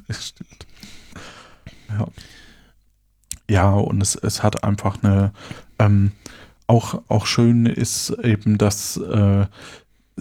[0.09, 0.67] Das stimmt.
[1.89, 2.07] Ja.
[3.49, 5.33] Ja, und es, es hat einfach eine,
[5.79, 6.13] ähm,
[6.67, 9.47] auch, auch schön ist eben, dass äh,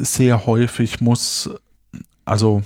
[0.03, 1.49] sehr häufig muss,
[2.25, 2.63] also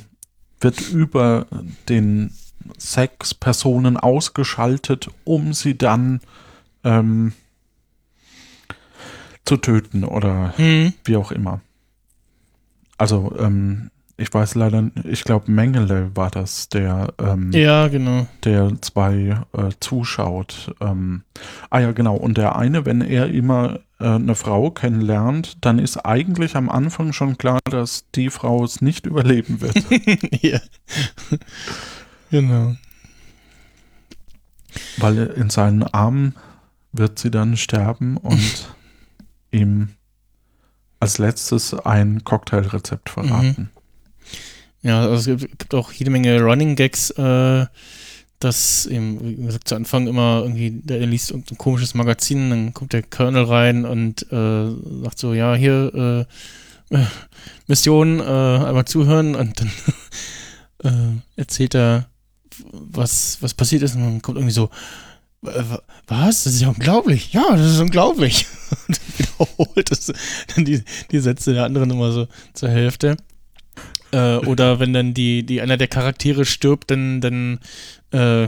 [0.59, 1.47] wird über
[1.89, 2.33] den
[2.77, 6.21] Sex Personen ausgeschaltet, um sie dann
[6.83, 7.33] ähm,
[9.45, 10.93] zu töten oder Hm.
[11.03, 11.61] wie auch immer.
[12.97, 18.28] Also, ähm, ich weiß leider, ich glaube, Mengele war das, der, ähm, Ja, genau.
[18.43, 20.76] der zwei äh, zuschaut.
[20.82, 21.23] Ähm,
[21.71, 22.15] ah ja, genau.
[22.15, 27.12] Und der eine, wenn er immer äh, eine Frau kennenlernt, dann ist eigentlich am Anfang
[27.12, 29.84] schon klar, dass die Frau es nicht überleben wird.
[30.43, 30.60] ja.
[32.30, 32.76] genau.
[34.97, 36.36] weil in seinen Armen
[36.91, 38.76] wird sie dann sterben und
[39.52, 39.89] ihm
[40.99, 43.71] als letztes ein Cocktailrezept verraten.
[44.83, 47.65] Ja, also es gibt, auch jede Menge Running Gags, äh,
[48.39, 52.91] dass eben, wie gesagt, zu Anfang immer irgendwie, der, liest irgendein komisches Magazin, dann kommt
[52.91, 54.69] der Colonel rein und äh,
[55.03, 56.27] sagt so, ja, hier,
[56.91, 57.05] äh, äh,
[57.67, 59.71] Mission, äh, einmal zuhören und dann
[60.83, 62.07] äh, erzählt er,
[62.71, 64.69] was, was passiert ist und dann kommt irgendwie so,
[65.45, 66.43] "Äh, wa- was?
[66.43, 67.31] Das ist ja unglaublich.
[67.33, 68.45] Ja, das ist unglaublich.
[68.87, 70.11] Und wiederholt es
[70.53, 73.17] dann die, die Sätze der anderen immer so zur Hälfte.
[74.13, 77.60] Äh, oder wenn dann die, die einer der Charaktere stirbt, dann, dann
[78.12, 78.47] äh,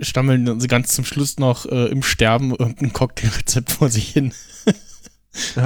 [0.00, 4.32] stammeln sie ganz zum Schluss noch äh, im Sterben irgendein Cocktailrezept vor sich hin.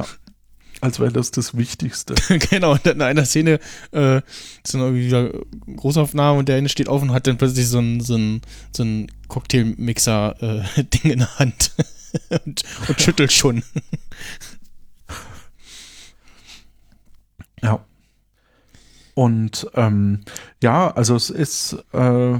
[0.80, 2.14] Als wäre das das Wichtigste.
[2.50, 3.60] genau, und dann in einer Szene
[3.92, 4.18] äh,
[4.64, 5.30] ist dann irgendwie wieder
[5.76, 8.82] Großaufnahme und der eine steht auf und hat dann plötzlich so ein, so ein, so
[8.82, 11.70] ein Cocktailmixer-Ding in der Hand
[12.44, 13.62] und, und schüttelt schon.
[17.62, 17.84] Ja.
[19.16, 20.20] Und ähm,
[20.62, 22.34] ja, also es ist, äh,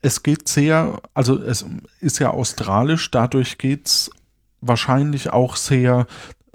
[0.00, 1.66] es geht sehr, also es
[1.98, 4.10] ist ja australisch, dadurch geht es
[4.60, 6.06] wahrscheinlich auch sehr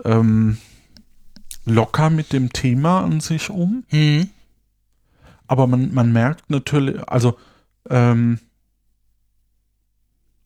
[0.06, 0.60] ähm,
[1.66, 3.84] locker mit dem Thema an sich um.
[3.90, 4.30] Hm.
[5.46, 7.38] Aber man, man merkt natürlich, also,
[7.90, 8.40] ähm,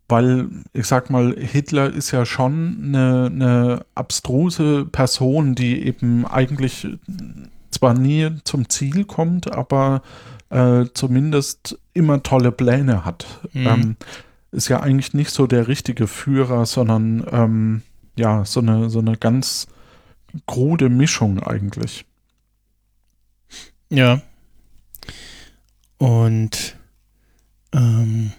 [0.07, 6.87] weil, ich sag mal, Hitler ist ja schon eine, eine abstruse Person, die eben eigentlich
[7.83, 10.03] zwar nie zum Ziel kommt, aber
[10.49, 13.25] äh, zumindest immer tolle Pläne hat.
[13.51, 13.67] Mhm.
[13.67, 13.95] Ähm,
[14.51, 17.81] ist ja eigentlich nicht so der richtige Führer, sondern ähm,
[18.15, 19.67] ja, so eine, so eine ganz
[20.45, 22.05] krude Mischung eigentlich.
[23.89, 24.21] Ja.
[25.97, 26.77] Und
[27.73, 28.31] ähm,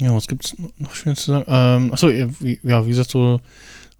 [0.00, 1.44] ja, was gibt's noch schön zu sagen?
[1.46, 3.40] Ähm, achso, ja, wie, ja, wie gesagt, so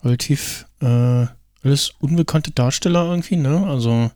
[0.03, 1.27] relativ äh,
[1.65, 3.67] alles unbekannte Darsteller irgendwie, ne?
[3.67, 4.11] Also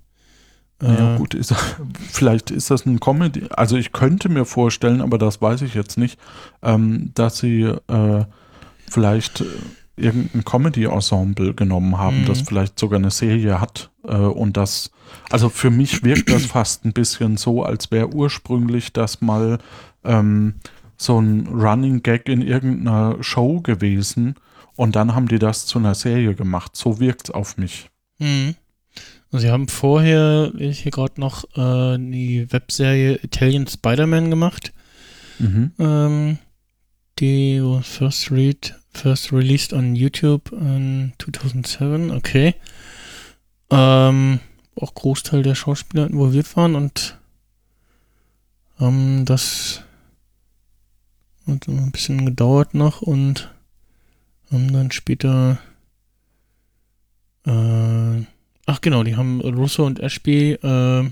[0.83, 1.55] äh, Ja, gut, ist,
[2.11, 3.47] vielleicht ist das ein Comedy.
[3.51, 6.19] Also ich könnte mir vorstellen, aber das weiß ich jetzt nicht,
[6.63, 8.25] ähm, dass sie äh,
[8.89, 9.45] vielleicht äh,
[9.97, 12.27] irgendein Comedy-Ensemble genommen haben, Mhm.
[12.27, 13.91] das vielleicht sogar eine Serie hat.
[14.07, 14.91] Äh, und das,
[15.31, 19.59] also für mich wirkt das fast ein bisschen so, als wäre ursprünglich das mal
[20.05, 20.55] ähm,
[20.97, 24.35] so ein Running Gag in irgendeiner Show gewesen.
[24.79, 26.77] Und dann haben die das zu einer Serie gemacht.
[26.77, 27.91] So wirkt es auf mich.
[28.21, 28.55] Mhm.
[29.33, 34.73] Sie haben vorher, ich hier gerade noch, äh, die Webserie Italian Spider-Man gemacht.
[35.41, 35.73] Mhm.
[35.81, 36.39] Ähm,
[37.19, 42.55] die was first read, first released on YouTube in 2007, okay.
[43.71, 44.39] Ähm,
[44.77, 47.19] auch Großteil der Schauspieler involviert waren und
[48.79, 49.83] haben das
[51.49, 53.51] hat ein bisschen gedauert noch und
[54.51, 55.59] haben dann später
[57.47, 58.25] äh,
[58.67, 61.11] ach genau, die haben Russo und Ashby, äh,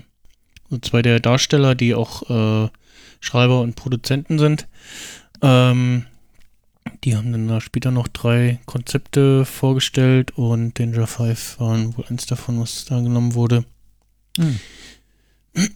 [0.69, 2.69] so zwei der Darsteller, die auch äh,
[3.19, 4.67] Schreiber und Produzenten sind,
[5.41, 6.05] ähm,
[7.03, 12.25] Die haben dann da später noch drei Konzepte vorgestellt und Danger 5 waren wohl eins
[12.25, 13.65] davon, was da genommen wurde.
[14.37, 14.59] Hm.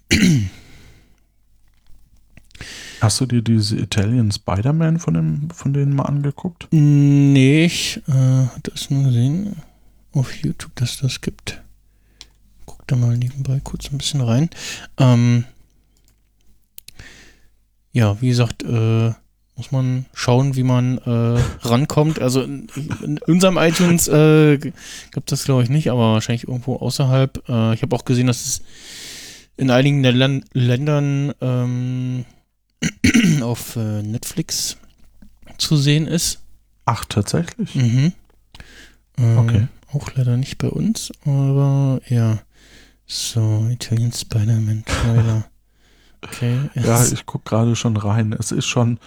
[3.01, 6.67] Hast du dir diese Italian Spider-Man von, von denen mal angeguckt?
[6.69, 9.55] Nee, ich äh, es nur gesehen
[10.13, 11.63] auf YouTube, dass das gibt.
[12.67, 14.51] Guck da mal nebenbei kurz ein bisschen rein.
[14.99, 15.45] Ähm,
[17.91, 19.13] ja, wie gesagt, äh,
[19.55, 22.21] muss man schauen, wie man äh, rankommt.
[22.21, 22.67] Also in,
[23.03, 27.49] in unserem iTunes äh, gibt das glaube ich nicht, aber wahrscheinlich irgendwo außerhalb.
[27.49, 28.61] Äh, ich habe auch gesehen, dass es
[29.57, 32.25] in einigen der Län Ländern ähm,
[33.41, 34.77] auf äh, Netflix
[35.57, 36.39] zu sehen ist.
[36.85, 37.75] Ach, tatsächlich?
[37.75, 38.13] Mhm.
[39.17, 39.67] Ähm, Okay.
[39.93, 42.39] Auch leider nicht bei uns, aber ja.
[43.05, 45.45] So, Italian Spider-Man Trailer.
[46.23, 46.69] Okay.
[46.75, 48.31] Ja, ich gucke gerade schon rein.
[48.37, 48.99] Es ist schon,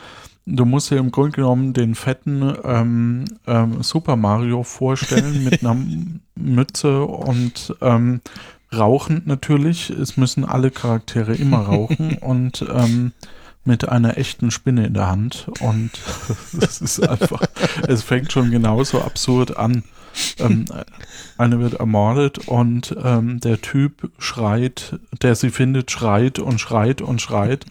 [0.46, 5.76] du musst dir im Grunde genommen den fetten ähm, ähm, Super Mario vorstellen mit einer
[6.34, 8.20] Mütze und ähm,
[8.76, 9.90] rauchend natürlich.
[9.90, 13.12] Es müssen alle Charaktere immer rauchen und ähm,
[13.64, 15.46] mit einer echten Spinne in der Hand.
[15.60, 15.90] Und
[16.60, 17.42] es ist einfach,
[17.86, 19.84] es fängt schon genauso absurd an.
[20.38, 20.66] Ähm,
[21.36, 27.20] eine wird ermordet und ähm, der Typ schreit, der sie findet, schreit und schreit und
[27.20, 27.66] schreit.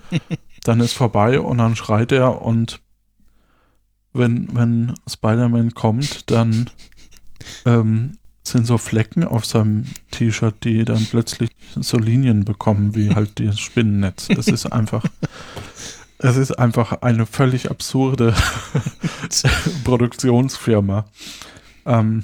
[0.64, 2.82] Dann ist vorbei und dann schreit er und
[4.14, 6.70] wenn, wenn Spider-Man kommt, dann
[7.66, 13.40] ähm, sind so Flecken auf seinem T-Shirt, die dann plötzlich so Linien bekommen, wie halt
[13.40, 14.30] das Spinnennetz.
[14.30, 15.06] Es ist einfach,
[16.24, 18.34] es ist einfach eine völlig absurde
[19.84, 21.04] Produktionsfirma.
[21.86, 22.24] Ähm,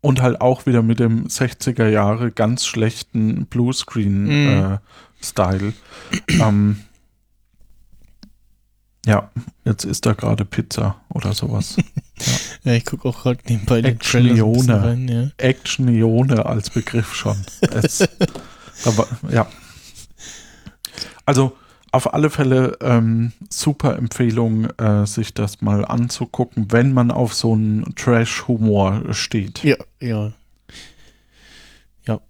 [0.00, 3.46] und halt auch wieder mit dem 60er Jahre ganz schlechten.
[3.46, 5.74] Bluescreen-Style.
[6.28, 6.80] ähm,
[9.06, 9.30] ja,
[9.64, 11.76] jetzt ist da gerade Pizza oder sowas.
[12.64, 14.84] ja, ich gucke auch gerade nebenbei den Action Trailer so ein bisschen Leone.
[14.84, 15.30] rein, ja.
[15.36, 17.36] Action-Ione als Begriff schon.
[17.60, 18.08] Es,
[18.84, 19.46] aber ja.
[21.24, 21.56] Also
[21.92, 27.52] auf alle Fälle ähm, super Empfehlung, äh, sich das mal anzugucken, wenn man auf so
[27.52, 29.62] einen Trash-Humor steht.
[29.64, 30.32] Ja, ja.
[32.06, 32.20] Ja.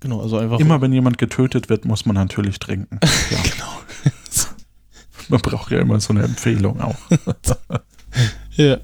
[0.00, 0.58] Genau, also einfach.
[0.58, 2.98] Immer wenn jemand getötet wird, muss man natürlich trinken.
[3.30, 3.38] Ja.
[3.42, 3.66] Genau.
[5.28, 6.96] Man braucht ja immer so eine Empfehlung auch.
[8.56, 8.78] Ja.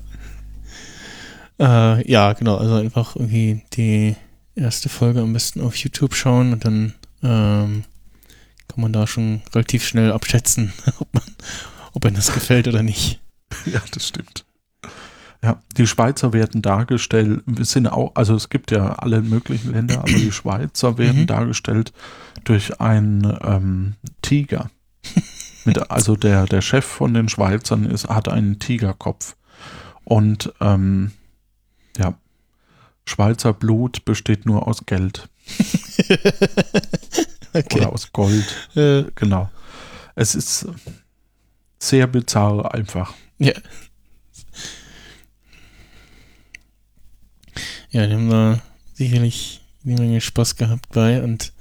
[1.59, 4.15] Äh, ja, genau, also einfach irgendwie die
[4.55, 7.85] erste Folge am besten auf YouTube schauen und dann ähm,
[8.77, 11.23] kann man da schon relativ schnell abschätzen, ob man,
[11.95, 13.21] ob einem das gefällt oder nicht.
[13.65, 14.45] Ja, das stimmt.
[15.43, 20.01] Ja, die Schweizer werden dargestellt, wir sind auch, also es gibt ja alle möglichen Länder,
[20.01, 21.27] aber die Schweizer werden Mhm.
[21.27, 21.93] dargestellt
[22.45, 24.69] durch einen ähm, Tiger.
[25.65, 29.37] Mit, also der, der Chef von den Schweizern ist, hat einen Tigerkopf.
[30.05, 31.13] Und ähm,
[31.97, 32.15] ja,
[33.07, 35.29] Schweizer Blut besteht nur aus Geld
[37.59, 37.81] okay.
[37.81, 38.45] oder aus Gold.
[38.75, 39.51] Äh, Genau.
[40.15, 40.67] Es ist
[41.79, 43.15] sehr bizarr einfach.
[43.39, 43.53] ja.
[47.91, 48.61] Ja, die haben da
[48.95, 51.53] sicherlich eine Menge Spaß gehabt bei und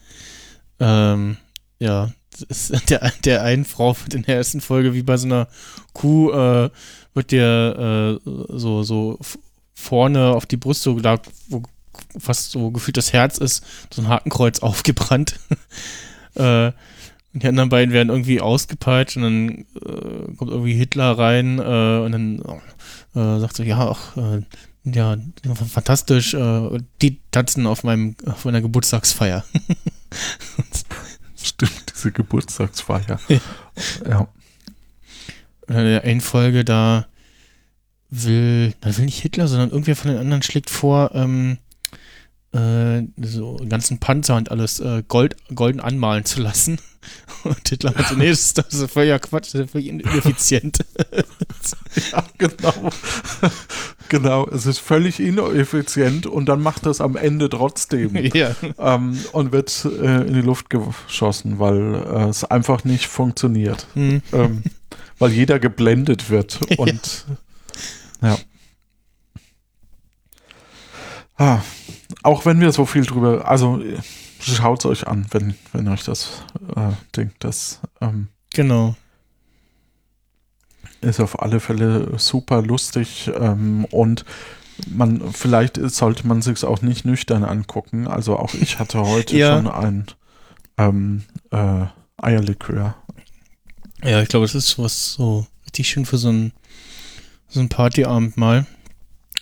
[0.79, 1.37] ähm,
[1.79, 2.11] ja,
[2.89, 5.47] der, der einen Frau wird in der ersten Folge wie bei so einer
[5.93, 6.69] Kuh äh,
[7.13, 9.19] wird dir äh, so, so
[9.73, 11.63] vorne auf die Brust so da, wo
[12.17, 15.39] fast so gefühlt das Herz ist, so ein Hakenkreuz aufgebrannt.
[16.35, 16.71] äh,
[17.33, 22.05] und die anderen beiden werden irgendwie ausgepeitscht und dann äh, kommt irgendwie Hitler rein äh,
[22.05, 22.39] und dann
[23.13, 24.41] äh, sagt so, ja, ach, äh,
[24.85, 25.17] ja,
[25.73, 29.43] fantastisch, äh, die tanzen auf meinem, auf meiner Geburtstagsfeier.
[31.35, 33.19] Stimmt, diese Geburtstagsfeier.
[33.27, 33.39] Ja.
[34.07, 34.27] ja.
[35.67, 37.07] In der einen Folge, da
[38.09, 41.64] will, da will nicht Hitler, sondern irgendwer von den anderen schlägt vor, ähm, äh,
[43.21, 46.79] so einen ganzen Panzer und alles äh, Gold, golden anmalen zu lassen.
[47.43, 50.79] Und Hitler hat so, nee, das ist, das ist völliger Quatsch, das ist völlig ineffizient.
[52.11, 52.73] Ja, genau.
[54.09, 58.53] genau, es ist völlig ineffizient und dann macht das am Ende trotzdem ja.
[58.77, 63.87] ähm, und wird äh, in die Luft geschossen, weil äh, es einfach nicht funktioniert.
[63.93, 64.21] Hm.
[64.33, 64.63] ähm,
[65.17, 67.25] weil jeder geblendet wird und
[68.21, 68.37] ja.
[71.37, 71.61] Ah,
[72.25, 73.81] auch wenn wir so viel drüber, also
[74.39, 76.43] schaut es euch an, wenn, wenn euch das
[76.75, 78.95] äh, Ding, das ähm, Genau.
[81.01, 84.25] ist auf alle Fälle super lustig ähm, und
[84.89, 88.07] man vielleicht sollte man sich auch nicht nüchtern angucken.
[88.07, 89.55] Also auch ich hatte heute Ja.
[89.57, 90.05] schon ein
[90.77, 91.85] ähm, äh,
[92.17, 92.95] Eierlikör.
[94.03, 96.51] Ja, ich glaube, das ist was so richtig schön für so einen
[97.47, 98.65] so ein Partyabend mal.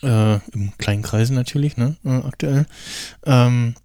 [0.04, 1.96] Äh, Im kleinen Kreis natürlich, ne?
[2.04, 2.66] Äh, aktuell.
[3.26, 3.76] Ähm,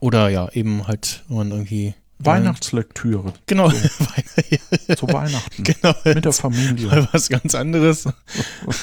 [0.00, 1.94] oder ja, eben halt, wenn man irgendwie.
[2.18, 3.32] Weihnachtslektüre.
[3.46, 5.64] Genau, Zu Weihnachten.
[5.64, 5.94] genau.
[6.04, 6.86] Mit der Familie.
[6.88, 8.06] mal was ganz anderes.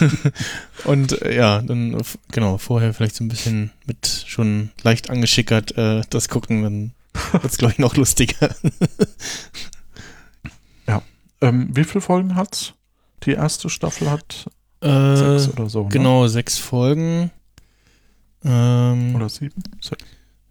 [0.86, 5.78] und äh, ja, dann äh, genau, vorher vielleicht so ein bisschen mit schon leicht angeschickert
[5.78, 6.94] äh, das gucken, dann
[7.32, 8.56] wird es, glaube ich, noch lustiger.
[11.42, 12.74] Ähm, wie viele Folgen hat's?
[13.24, 14.50] Die erste Staffel hat
[14.82, 15.84] äh, sechs oder so.
[15.84, 15.90] Ne?
[15.90, 17.32] genau, sechs Folgen.
[18.44, 19.64] Ähm, Oder sieben?
[19.82, 20.04] Sechs.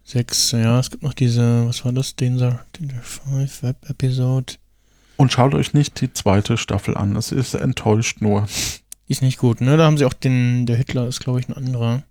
[0.03, 2.15] sechs, ja, es gibt noch diese, was war das?
[2.15, 4.53] Danger, Danger 5 Web-Episode.
[5.15, 7.15] Und schaut euch nicht die zweite Staffel an.
[7.15, 8.47] Es ist enttäuscht nur.
[9.07, 9.77] Ist nicht gut, ne?
[9.77, 12.03] Da haben sie auch den, der Hitler ist, glaube ich, ein anderer.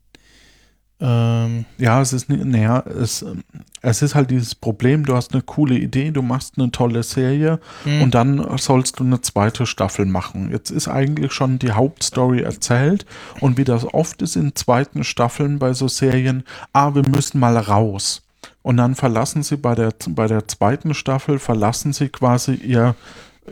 [0.98, 3.24] Ähm, Ja, es ist, naja, es,
[3.82, 7.60] es ist halt dieses Problem, du hast eine coole Idee, du machst eine tolle Serie
[7.84, 10.50] hm, und dann sollst du eine zweite Staffel machen.
[10.50, 13.04] Jetzt ist eigentlich schon die Hauptstory erzählt
[13.40, 17.58] und wie das oft ist in zweiten Staffeln bei so Serien, ah, wir müssen mal
[17.58, 18.22] raus.
[18.62, 22.96] Und dann verlassen sie bei der, bei der zweiten Staffel, verlassen sie quasi ihr,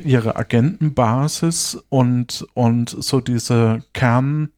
[0.03, 4.49] ihre Agentenbasis und, und so diese Kern,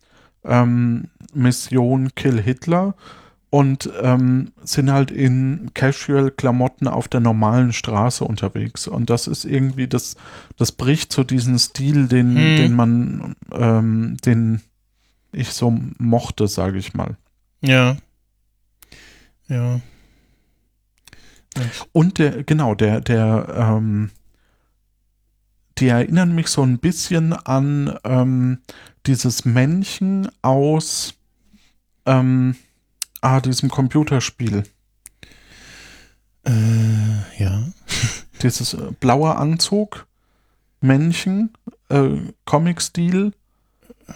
[0.47, 2.94] ähm, Mission Kill Hitler
[3.51, 8.88] und ähm, sind halt in Casual-Klamotten auf der normalen Straße unterwegs.
[8.88, 10.16] Und das ist irgendwie, das,
[10.57, 12.57] das bricht so diesen Stil, den, Hm.
[12.57, 14.61] den man, ähm, den
[15.32, 17.16] ich so mochte, sage ich mal.
[17.62, 17.97] ja.
[19.49, 19.80] Ja.
[21.92, 24.11] Und der, genau, der, der, ähm,
[25.78, 28.58] die erinnern mich so ein bisschen an ähm,
[29.06, 31.14] dieses Männchen aus
[32.06, 32.56] ähm,
[33.20, 34.64] ah, diesem Computerspiel.
[36.44, 37.64] Äh, ja.
[38.42, 40.06] Dieses äh, blaue Anzug,
[40.80, 41.52] Männchen,
[41.88, 43.32] äh, Comic-Stil,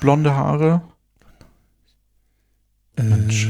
[0.00, 0.82] blonde Haare,
[2.96, 3.48] Mensch.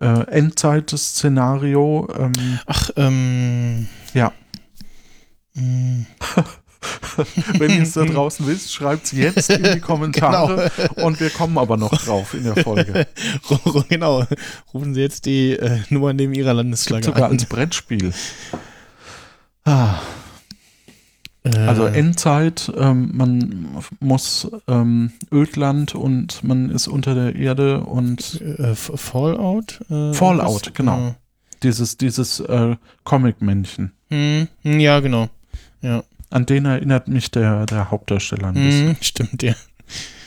[0.00, 2.08] Äh, Endzeit-Szenario.
[2.18, 3.88] Ähm, ach, ähm.
[4.12, 4.32] Ja.
[7.58, 11.58] Wenn ihr es da draußen wisst, schreibt es jetzt in die Kommentare und wir kommen
[11.58, 13.06] aber noch drauf in der Folge.
[13.88, 14.24] genau.
[14.72, 17.32] Rufen Sie jetzt die äh, Nummer neben Ihrer Es gibt Landesflagge sogar an.
[17.32, 18.12] als Brettspiel.
[19.64, 19.98] Ah,
[21.44, 28.40] Äh, also Endzeit, ähm, man muss ähm, Ödland und man ist unter der Erde und
[28.40, 29.80] äh, Fallout?
[29.90, 30.72] Äh, Fallout, was?
[30.74, 31.14] genau.
[31.62, 33.92] dieses, dieses äh, Comic-Männchen.
[34.10, 35.28] Hm, ja, genau.
[35.82, 36.02] Ja.
[36.34, 38.88] An den erinnert mich der, der Hauptdarsteller ein bisschen.
[38.88, 39.54] Hm, stimmt, ja.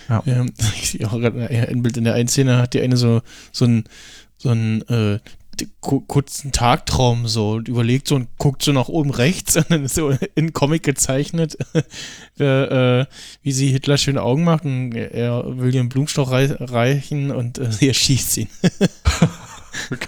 [0.08, 0.24] Ja.
[0.26, 3.22] Ähm, ich sehe auch gerade ein Bild in der einen Szene, hat die eine so,
[3.52, 3.84] so ein,
[4.38, 5.20] so ein äh,
[5.82, 9.96] kurzen Tagtraum so und überlegt so und guckt so nach oben rechts und dann ist
[9.96, 11.58] so in Comic gezeichnet,
[12.40, 13.06] äh, äh,
[13.42, 17.58] wie sie Hitler schöne Augen macht und er will ihr einen Blumenstrauch rei reichen und
[17.58, 18.50] äh, sie erschießt ihn.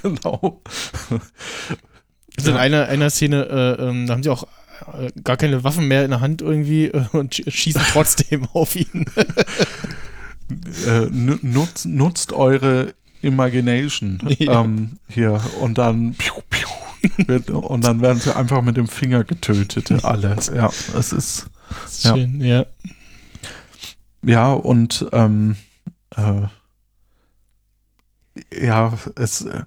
[0.02, 0.62] genau.
[2.38, 4.48] Also in einer, einer Szene, äh, ähm, da haben sie auch
[5.24, 9.06] gar keine Waffen mehr in der Hand irgendwie äh, und sch schießen trotzdem auf ihn.
[10.86, 14.62] äh, nu- nutzt, nutzt eure Imagination Ja.
[14.64, 16.68] ähm, hier und dann piu, piu,
[17.28, 20.36] wird, und dann werden sie einfach mit dem Finger getötet, alle.
[20.56, 21.48] Ja, es ist
[22.04, 22.16] Ja.
[22.16, 22.66] Schön, ja.
[24.24, 25.56] ja und ähm,
[26.16, 26.44] äh,
[28.66, 29.64] ja, es äh,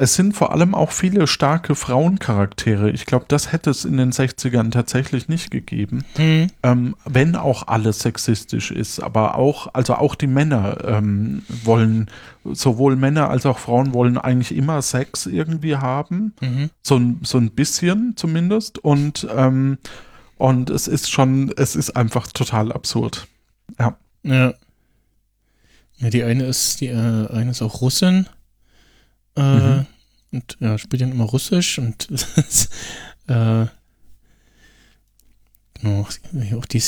[0.00, 2.90] es sind vor allem auch viele starke Frauencharaktere.
[2.90, 6.04] Ich glaube, das hätte es in den 60ern tatsächlich nicht gegeben.
[6.14, 6.46] Hm.
[6.62, 12.08] Ähm, wenn auch alles sexistisch ist, aber auch, also auch die Männer ähm, wollen,
[12.44, 16.32] sowohl Männer als auch Frauen wollen eigentlich immer Sex irgendwie haben.
[16.40, 16.70] Mhm.
[16.82, 18.78] So, ein- so ein bisschen zumindest.
[18.78, 19.78] Und, ähm,
[20.36, 23.26] und es ist schon, es ist einfach total absurd.
[23.78, 23.96] Ja.
[24.22, 24.54] Ja.
[25.96, 28.28] Ja, die eine ist, die äh, eine ist auch Russin.
[29.38, 29.86] Äh, Mhm.
[30.30, 32.08] Und ja, spielt dann immer Russisch und
[33.28, 33.66] äh,
[35.80, 36.06] genau,
[36.56, 36.82] auch die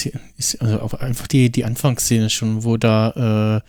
[0.59, 3.63] also auch einfach die, die Anfangsszene schon, wo da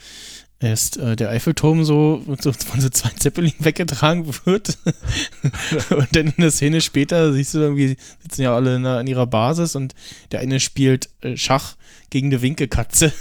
[0.62, 4.78] äh, erst äh, der Eiffelturm so, so von so zwei Zeppelin weggetragen wird.
[5.90, 9.28] und dann in der Szene später siehst du irgendwie, sitzen ja alle in, in ihrer
[9.28, 9.96] Basis und
[10.32, 11.76] der eine spielt äh, Schach
[12.10, 13.14] gegen eine Winkelkatze.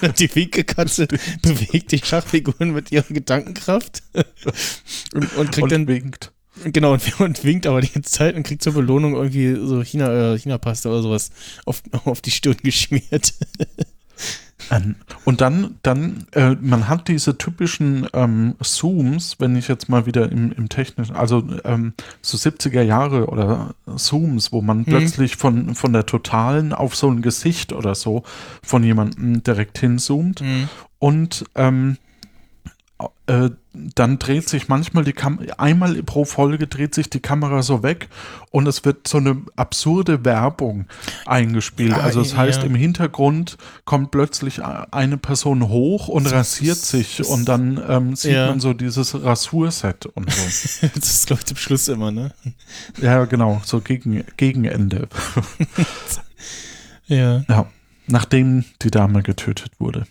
[0.18, 1.06] Die Winkelkatze
[1.42, 4.02] bewegt die Schachfiguren mit ihrer Gedankenkraft
[5.14, 6.32] und, und kriegt Und dann winkt.
[6.64, 10.34] Genau, und, und winkt aber die ganze Zeit und kriegt zur Belohnung irgendwie so China,
[10.34, 11.30] äh, China-Pasta oder sowas
[11.64, 13.34] auf, auf die Stirn geschmiert.
[14.70, 20.06] Ähm, und dann, dann äh, man hat diese typischen ähm, Zooms, wenn ich jetzt mal
[20.06, 25.74] wieder im, im technischen, also ähm, so 70er Jahre oder Zooms, wo man plötzlich von,
[25.74, 28.22] von der totalen auf so ein Gesicht oder so
[28.62, 30.42] von jemandem direkt hinzoomt.
[30.98, 31.96] Und ähm,
[33.26, 37.82] äh, dann dreht sich manchmal die Kamera, einmal pro Folge dreht sich die Kamera so
[37.82, 38.08] weg
[38.50, 40.86] und es wird so eine absurde Werbung
[41.24, 41.92] eingespielt.
[41.92, 42.38] Ja, also das ja.
[42.38, 48.32] heißt, im Hintergrund kommt plötzlich eine Person hoch und rasiert sich und dann ähm, sieht
[48.32, 48.48] Ja.
[48.48, 50.42] man so dieses Rasurset und so.
[50.94, 52.32] das ist, glaube ich, zum Schluss immer, ne?
[53.00, 55.08] ja, genau, so gegen, Gegenende.
[57.06, 57.44] Ja.
[57.48, 57.66] Ja,
[58.06, 60.06] nachdem die Dame getötet wurde.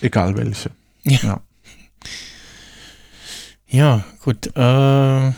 [0.00, 0.70] Egal welche.
[1.04, 1.40] Ja.
[3.70, 4.04] Ja.
[4.22, 4.54] Gut.
[4.56, 5.28] Äh,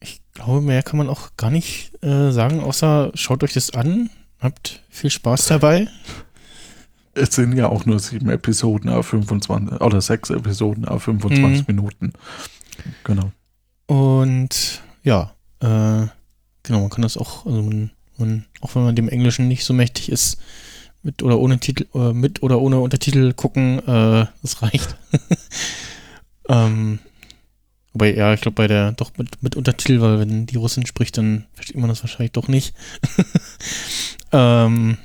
[0.00, 4.10] ich glaube, mehr kann man auch gar nicht äh, sagen, außer schaut euch das an.
[4.40, 5.88] Habt viel Spaß dabei.
[7.14, 11.64] Es sind ja auch nur sieben Episoden auf 25 oder sechs Episoden auf 25 Mhm.
[11.66, 12.12] Minuten.
[13.02, 13.32] Genau.
[13.86, 16.06] Und ja, äh,
[16.62, 19.74] genau, man kann das auch, also man, man, auch wenn man dem Englischen nicht so
[19.74, 20.38] mächtig ist,
[21.02, 24.96] mit oder ohne Titel, äh, mit oder ohne Untertitel gucken, äh, das reicht.
[26.48, 27.00] ähm,
[27.98, 31.18] wobei, ja, ich glaube bei der, doch mit, mit Untertitel, weil wenn die Russin spricht,
[31.18, 32.74] dann versteht man das wahrscheinlich doch nicht.
[34.32, 34.98] ähm,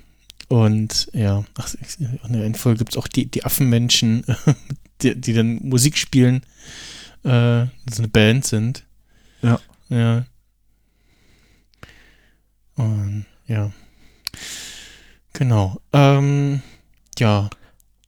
[0.48, 4.24] und ja, ach, in der Endfolge gibt es auch die, die Affenmenschen,
[5.02, 6.44] die, die dann Musik spielen,
[7.24, 8.86] äh, so eine Band sind.
[9.42, 9.60] Ja.
[9.90, 10.26] Ja.
[12.76, 13.72] Und, ja.
[15.34, 15.82] Genau.
[15.94, 16.62] Ähm,
[17.18, 17.50] ja.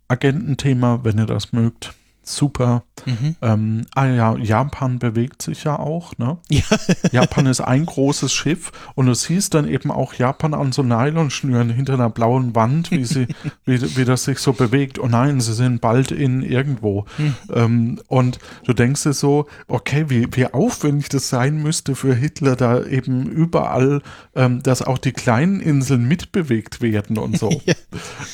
[0.08, 1.96] Agententhema, wenn ihr das mögt.
[2.26, 2.84] Super.
[3.06, 3.36] Mhm.
[3.42, 6.38] Ähm, ah ja, Japan bewegt sich ja auch, ne?
[6.50, 6.64] Ja.
[7.12, 11.70] Japan ist ein großes Schiff und du siehst dann eben auch Japan an so Nylonschnüren
[11.70, 13.28] hinter einer blauen Wand, wie sie,
[13.66, 15.00] wie, wie das sich so bewegt.
[15.00, 17.06] Oh nein, sie sind bald in irgendwo.
[17.54, 22.56] Ähm, und du denkst dir so, okay, wie, wie aufwendig das sein müsste für Hitler,
[22.56, 24.02] da eben überall,
[24.34, 27.50] ähm, dass auch die kleinen Inseln mitbewegt werden und so.
[27.66, 27.74] Ja.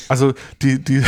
[0.08, 1.02] Also die, die,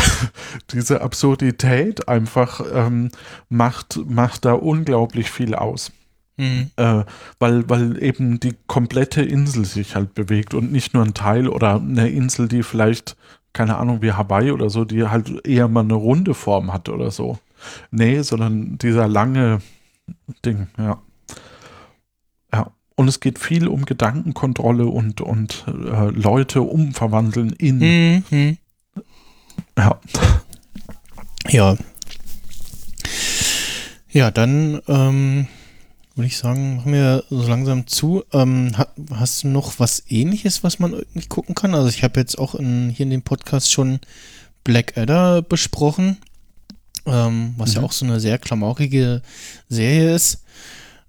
[0.72, 3.10] diese Absurdität einfach ähm,
[3.48, 5.92] macht, macht da unglaublich viel aus.
[6.36, 6.70] Mhm.
[6.76, 7.04] Äh,
[7.38, 11.76] weil, weil eben die komplette Insel sich halt bewegt und nicht nur ein Teil oder
[11.76, 13.16] eine Insel, die vielleicht,
[13.52, 17.10] keine Ahnung, wie Hawaii oder so, die halt eher mal eine runde Form hat oder
[17.10, 17.38] so.
[17.90, 19.60] Nee, sondern dieser lange
[20.44, 21.00] Ding, ja.
[22.52, 22.72] Ja.
[22.96, 27.78] Und es geht viel um Gedankenkontrolle und, und äh, Leute umverwandeln in.
[27.78, 28.24] Mhm.
[28.30, 28.58] Mhm.
[29.78, 30.00] Ja.
[31.48, 31.76] Ja.
[34.14, 35.48] Ja, dann ähm,
[36.14, 38.22] würde ich sagen, machen wir so langsam zu.
[38.32, 41.74] Ähm, ha, hast du noch was ähnliches, was man irgendwie gucken kann?
[41.74, 43.98] Also ich habe jetzt auch in, hier in dem Podcast schon
[44.62, 46.18] Black Adder besprochen,
[47.06, 47.86] ähm, was ja Mhm.
[47.86, 49.20] auch so eine sehr klamaukige
[49.68, 50.44] Serie ist.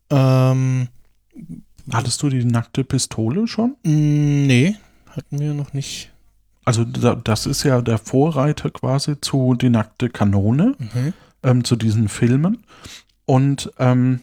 [0.09, 0.87] Ähm,
[1.91, 3.75] Hattest du die nackte Pistole schon?
[3.83, 3.91] mh,
[4.47, 4.75] nee,
[5.15, 6.09] hatten wir noch nicht.
[6.65, 10.73] Also da, das ist ja der Vorreiter quasi zu die nackte Kanone.
[10.79, 11.13] Mhm.
[11.45, 12.63] Ähm, zu diesen Filmen.
[13.25, 14.21] Und ähm,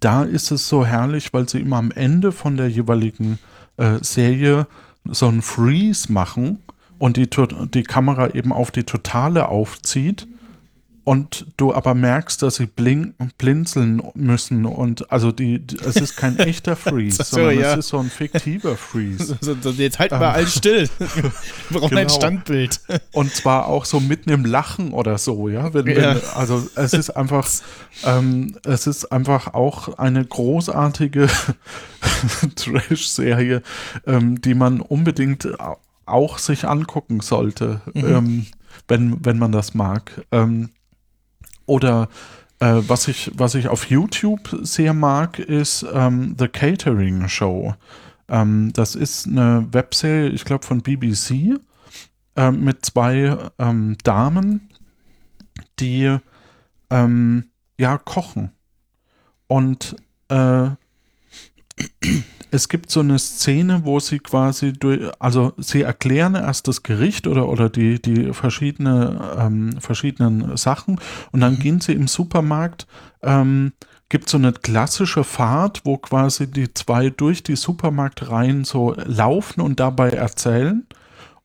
[0.00, 3.38] da ist es so herrlich, weil sie immer am Ende von der jeweiligen
[3.76, 4.66] äh, Serie
[5.04, 6.58] so ein Freeze machen
[6.98, 7.28] und die,
[7.72, 10.26] die Kamera eben auf die Totale aufzieht
[11.08, 16.18] und du aber merkst, dass sie blink, blinzeln müssen und also die, die es ist
[16.18, 17.72] kein echter Freeze, So, sondern ja.
[17.72, 19.38] es ist so ein fiktiver Freeze.
[19.40, 20.86] So, so, jetzt halten wir alle still.
[21.70, 22.14] Wir brauchen ein Genau.
[22.14, 22.80] Standbild.
[23.12, 25.72] Und zwar auch so mitten im Lachen oder so, ja.
[25.72, 26.16] Wenn, Ja.
[26.16, 27.48] Wenn, also es ist einfach,
[28.04, 31.28] ähm, es ist einfach auch eine großartige
[32.54, 33.62] Trash-Serie,
[34.06, 35.48] ähm, die man unbedingt
[36.04, 38.44] auch sich angucken sollte, ähm,
[38.88, 40.22] wenn, wenn man das mag.
[40.32, 40.68] Ähm,
[41.68, 42.08] oder
[42.60, 47.74] äh, was, ich, was ich auf YouTube sehr mag, ist ähm, The Catering Show.
[48.28, 51.58] Ähm, das ist eine Webserie, ich glaube, von BBC
[52.36, 54.68] ähm, mit zwei ähm, Damen,
[55.78, 56.18] die
[56.90, 57.44] ähm,
[57.78, 58.50] ja kochen.
[59.46, 59.96] Und
[60.28, 60.70] äh,
[62.50, 67.26] es gibt so eine Szene, wo sie quasi durch, also sie erklären erst das Gericht
[67.26, 71.00] oder, oder die, die verschiedene, ähm, verschiedenen Sachen
[71.32, 72.86] und dann gehen sie im Supermarkt,
[73.22, 73.72] ähm,
[74.08, 79.80] gibt so eine klassische Fahrt, wo quasi die zwei durch die Supermarktreihen so laufen und
[79.80, 80.86] dabei erzählen.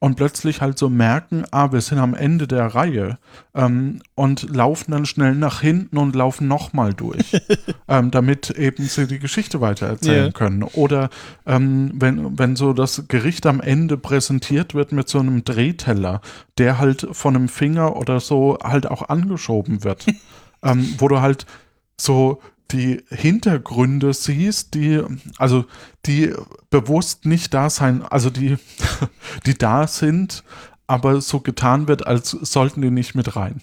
[0.03, 3.19] Und plötzlich halt so merken, ah, wir sind am Ende der Reihe
[3.55, 7.31] ähm, und laufen dann schnell nach hinten und laufen nochmal durch,
[7.87, 10.31] ähm, damit eben sie die Geschichte weitererzählen Ja.
[10.33, 10.63] können.
[10.63, 11.09] Oder
[11.45, 16.19] ähm, wenn, wenn so das Gericht am Ende präsentiert wird mit so einem Drehteller,
[16.57, 20.05] der halt von einem Finger oder so halt auch angeschoben wird,
[20.63, 21.45] ähm, wo du halt
[21.95, 22.41] so
[22.73, 25.01] die Hintergründe siehst, die,
[25.37, 25.65] also
[26.05, 26.33] die
[26.69, 28.57] bewusst nicht da sein, also die,
[29.45, 30.43] die da sind,
[30.85, 33.61] aber so getan wird, als sollten die nicht mit rein.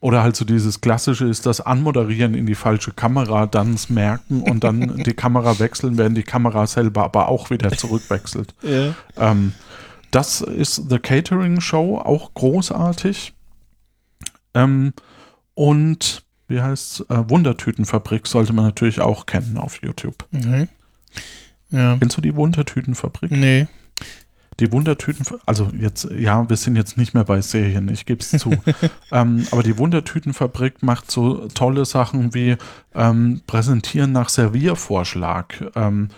[0.00, 4.42] Oder halt so dieses klassische ist das Anmoderieren in die falsche Kamera, dann das Merken
[4.42, 8.54] und dann die Kamera wechseln, während die Kamera selber aber auch wieder zurückwechselt.
[8.68, 8.94] Ja.
[9.16, 9.54] Ähm,
[10.10, 13.32] das ist The Catering Show, auch großartig.
[14.54, 14.92] Ähm,
[15.54, 20.26] und wie heißt äh, Wundertütenfabrik sollte man natürlich auch kennen auf YouTube.
[20.34, 20.68] Okay.
[21.70, 21.96] Ja.
[21.98, 23.30] Kennst du die Wundertütenfabrik?
[23.30, 23.68] Nee.
[24.58, 28.30] Die Wundertüten, also jetzt, ja, wir sind jetzt nicht mehr bei Serien, ich gebe es
[28.38, 28.52] zu.
[29.12, 32.56] ähm, aber die Wundertütenfabrik macht so tolle Sachen wie
[32.94, 35.70] ähm, Präsentieren nach Serviervorschlag.
[35.76, 36.08] Ähm,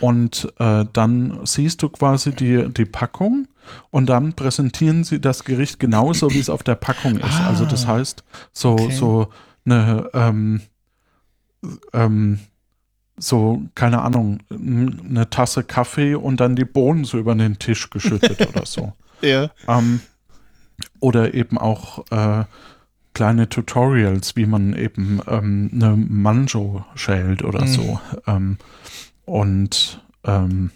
[0.00, 3.48] und äh, dann siehst du quasi die, die Packung
[3.90, 7.40] und dann präsentieren sie das Gericht genauso, wie es auf der Packung ist.
[7.40, 8.22] Also das heißt,
[8.52, 8.90] so, Okay.
[8.92, 9.28] so
[9.64, 10.60] eine, ähm,
[11.92, 12.38] ähm,
[13.18, 18.46] so, keine Ahnung, eine Tasse Kaffee und dann die Bohnen so über den Tisch geschüttet
[18.46, 18.92] oder so.
[19.22, 19.50] Ja.
[19.66, 20.00] Ähm,
[21.00, 22.44] oder eben auch äh,
[23.14, 27.68] kleine Tutorials, wie man eben ähm, eine Manjo schält oder Mhm.
[27.68, 28.00] so.
[29.26, 30.70] Und ähm,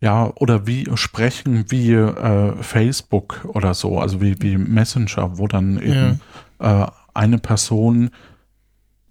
[0.00, 5.80] ja, oder wie sprechen wie äh, Facebook oder so, also wie, wie Messenger, wo dann
[5.80, 6.20] eben
[6.58, 8.10] äh, eine Person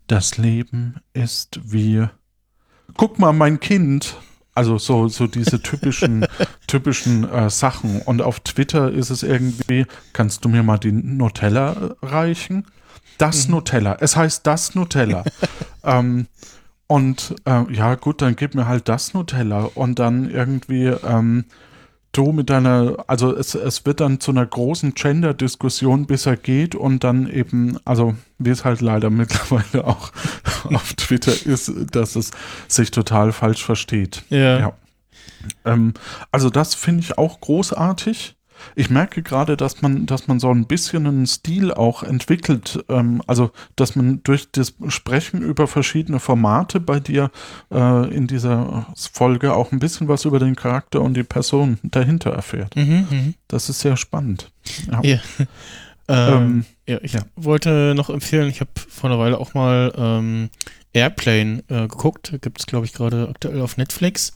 [0.08, 2.08] das Leben ist wie
[2.98, 4.18] guck mal, mein Kind.
[4.54, 6.26] Also so, so diese typischen,
[6.68, 8.02] typischen äh, Sachen.
[8.02, 12.66] Und auf Twitter ist es irgendwie, kannst du mir mal die Nutella äh, reichen?
[13.18, 13.98] Das Nutella.
[14.00, 15.26] Es heißt das Nutella.
[15.84, 16.28] ähm,
[16.88, 19.70] und äh, ja, gut, dann gib mir halt das Nutella.
[19.74, 21.46] Und dann irgendwie, ähm,
[22.12, 26.76] du mit deiner, also es, es wird dann zu einer großen Gender-Diskussion, bis er geht
[26.76, 30.12] und dann eben, also wie es halt leider mittlerweile auch
[30.66, 32.32] auf Twitter ist, dass es
[32.68, 34.24] sich total falsch versteht.
[34.30, 34.60] Ja.
[34.60, 34.74] Ja.
[35.66, 35.94] Ähm,
[36.32, 38.36] also das finde ich auch großartig.
[38.76, 42.84] Ich merke gerade, dass man, dass man so ein bisschen einen Stil auch entwickelt.
[42.90, 47.32] Ähm, also, dass man durch das Sprechen über verschiedene Formate bei dir
[47.72, 52.32] äh, in dieser Folge auch ein bisschen was über den Charakter und die Person dahinter
[52.32, 52.76] erfährt.
[52.76, 53.34] Mhm, mhm.
[53.48, 54.52] Das ist sehr spannend.
[54.92, 55.02] Ja.
[55.04, 55.20] Ja.
[56.08, 57.22] Ähm, Ähm, ja, ich ja.
[57.36, 60.50] wollte noch empfehlen, ich habe vor einer Weile auch mal ähm,
[60.96, 62.34] Airplane äh, geguckt.
[62.42, 64.34] Gibt es, glaube ich, gerade aktuell auf Netflix.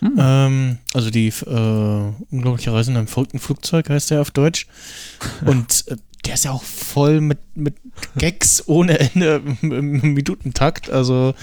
[0.00, 0.14] Hm.
[0.18, 4.66] Ähm, also die äh, unglaubliche Reise in einem verrückten Flugzeug heißt der auf Deutsch.
[5.44, 7.76] Und äh, der ist ja auch voll mit, mit
[8.16, 10.90] Gags ohne Ende im, im Minutentakt.
[10.90, 11.34] Also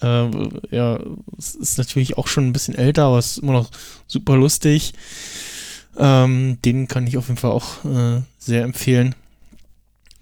[0.00, 0.28] äh,
[0.70, 1.00] ja,
[1.38, 3.70] es ist natürlich auch schon ein bisschen älter, aber es ist immer noch
[4.06, 4.94] super lustig.
[5.96, 9.14] Ähm, den kann ich auf jeden Fall auch äh, sehr empfehlen.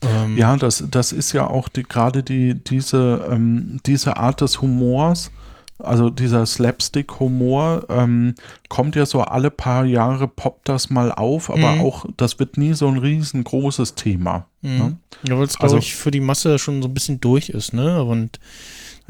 [0.03, 4.61] Ähm, Ja, das, das ist ja auch die, gerade die, diese, ähm, diese Art des
[4.63, 5.31] Humors,
[5.79, 8.35] also dieser Slapstick-Humor, ähm,
[8.69, 11.81] kommt ja so alle paar Jahre, poppt das mal auf, aber Mhm.
[11.81, 14.47] auch, das wird nie so ein riesengroßes Thema.
[14.63, 14.77] Mhm.
[14.79, 14.97] Ne?
[15.29, 17.73] Ja, weil es, glaube Also- ich, für die Masse schon so ein bisschen durch ist,
[17.73, 18.03] ne?
[18.05, 18.39] Und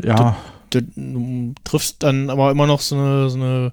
[0.02, 0.36] Ja,
[0.70, 3.72] du, du triffst dann aber immer noch so eine, so eine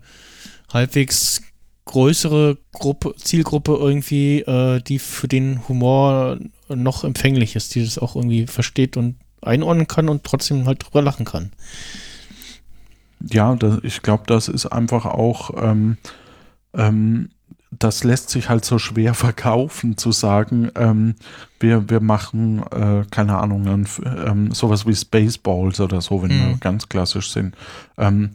[0.73, 1.41] halbwegs
[1.85, 6.37] größere Gruppe, Zielgruppe irgendwie, äh, die für den Humor
[6.69, 11.01] noch empfänglich ist, die das auch irgendwie versteht und einordnen kann und trotzdem halt drüber
[11.01, 11.51] lachen kann.
[13.19, 15.97] ja, das, ich glaube, das ist einfach auch, ähm,
[16.73, 17.29] ähm,
[17.71, 21.15] das lässt sich halt so schwer verkaufen, zu sagen, ähm,
[21.59, 23.87] wir, wir machen, äh, keine Ahnung, dann,
[24.25, 26.59] ähm, sowas wie Spaceballs oder so, wenn wir Mhm.
[26.59, 27.55] ganz klassisch sind.
[27.97, 28.31] Ähm,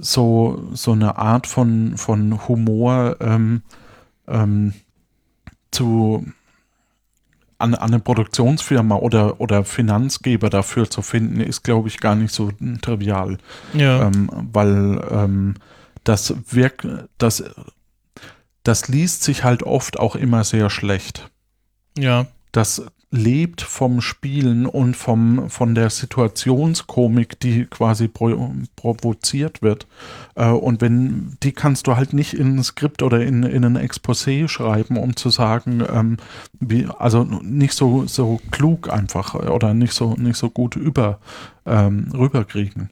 [0.00, 3.62] so, so eine Art von, von Humor ähm,
[5.70, 6.24] zu
[7.58, 12.32] an, an eine Produktionsfirma oder, oder Finanzgeber dafür zu finden, ist, glaube ich, gar nicht
[12.34, 12.50] so
[12.82, 13.38] trivial
[13.72, 14.06] Ja.
[14.06, 15.54] ähm, weil ähm,
[16.04, 16.86] das wirkt,
[17.18, 17.44] das,
[18.62, 21.30] das liest sich halt oft auch immer sehr schlecht.
[21.98, 22.26] ja.
[22.52, 29.86] Das lebt vom Spielen und vom, von der Situationskomik, die quasi pro, provoziert wird.
[30.34, 33.78] Äh, und wenn, die kannst du halt nicht in ein Skript oder in, in ein
[33.78, 36.16] Exposé schreiben, um zu sagen, ähm,
[36.58, 41.20] wie, also nicht so, so klug einfach oder nicht so, nicht so gut über,
[41.66, 42.90] ähm, rüberkriegen.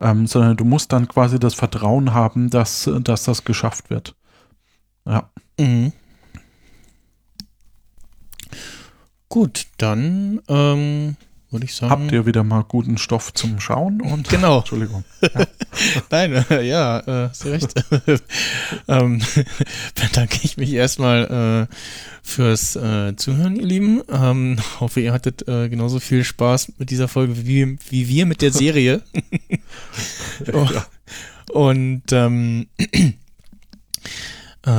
[0.00, 4.16] Ähm, sondern du musst dann quasi das Vertrauen haben, dass, dass das geschafft wird.
[5.06, 5.30] Ja.
[5.58, 5.92] Mhm.
[9.30, 11.14] Gut, dann ähm,
[11.52, 11.90] würde ich sagen.
[11.92, 14.00] Habt ihr wieder mal guten Stoff zum Schauen?
[14.02, 14.58] Und Genau.
[14.58, 15.04] Entschuldigung.
[16.10, 17.72] Nein, äh, ja, äh, hast du recht.
[18.88, 19.22] ähm,
[19.94, 21.74] bedanke ich mich erstmal äh,
[22.24, 24.02] fürs äh, Zuhören, ihr Lieben.
[24.10, 28.42] Ähm, hoffe, ihr hattet äh, genauso viel Spaß mit dieser Folge wie, wie wir mit
[28.42, 29.02] der Serie.
[30.52, 30.66] oh.
[31.52, 32.66] Und ähm,
[34.66, 34.70] äh,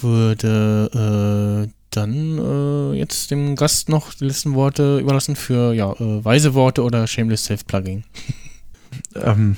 [0.00, 6.54] würde dann äh, jetzt dem Gast noch die letzten Worte überlassen für ja, äh, weise
[6.54, 8.04] Worte oder Shameless Self-Plugging.
[9.16, 9.56] Ähm,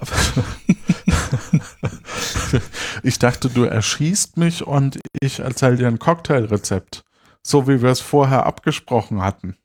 [3.02, 7.04] ich dachte, du erschießt mich und ich erzähle dir ein Cocktailrezept.
[7.42, 9.56] So wie wir es vorher abgesprochen hatten.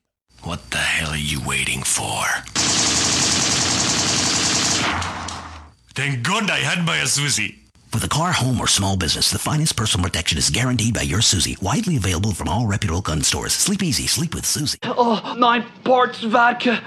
[0.42, 2.24] What the hell are you waiting for?
[5.94, 7.61] Thank God I had my Susie.
[7.92, 11.20] With a car, home, or small business, the finest personal protection is guaranteed by your
[11.20, 11.58] Susie.
[11.60, 13.52] Widely available from all reputable gun stores.
[13.52, 14.06] Sleep easy.
[14.06, 14.78] Sleep with Susie.
[14.82, 16.82] Oh, nine parts vodka,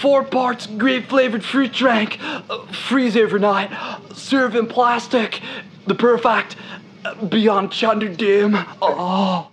[0.00, 3.70] four parts grape flavored fruit drink, uh, freeze overnight,
[4.14, 5.40] serve in plastic.
[5.86, 6.54] The perfect
[7.04, 8.56] uh, beyond Chunder Dim.
[8.80, 9.50] Oh.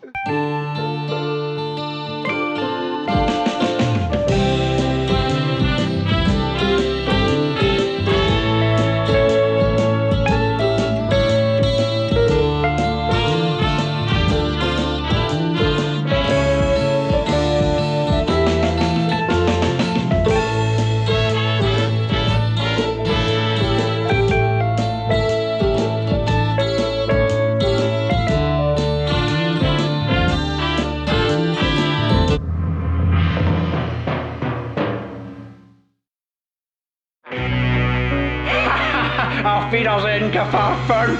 [40.47, 41.17] Gefahren.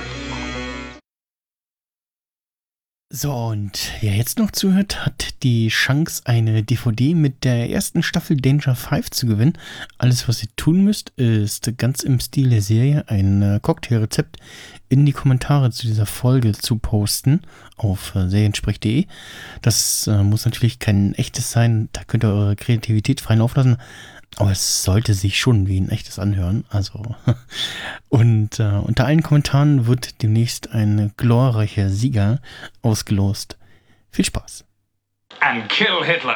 [3.10, 8.38] So, und wer jetzt noch zuhört, hat die Chance, eine DVD mit der ersten Staffel
[8.38, 9.58] Danger 5 zu gewinnen.
[9.98, 14.38] Alles, was ihr tun müsst, ist ganz im Stil der Serie ein äh, Cocktailrezept
[14.90, 17.42] in die Kommentare zu dieser Folge zu posten
[17.78, 19.06] auf äh, seriensprech.de.
[19.62, 23.78] Das äh, muss natürlich kein echtes sein, da könnt ihr eure Kreativität freien auflassen.
[24.36, 26.66] Aber es sollte sich schon wie ein echtes anhören.
[26.70, 27.16] Also.
[28.10, 32.42] Und äh, unter allen Kommentaren wird demnächst ein glorreicher Sieger
[32.82, 33.58] ausgelost.
[34.12, 34.66] Viel Spaß.
[35.40, 36.36] and kill Hitler.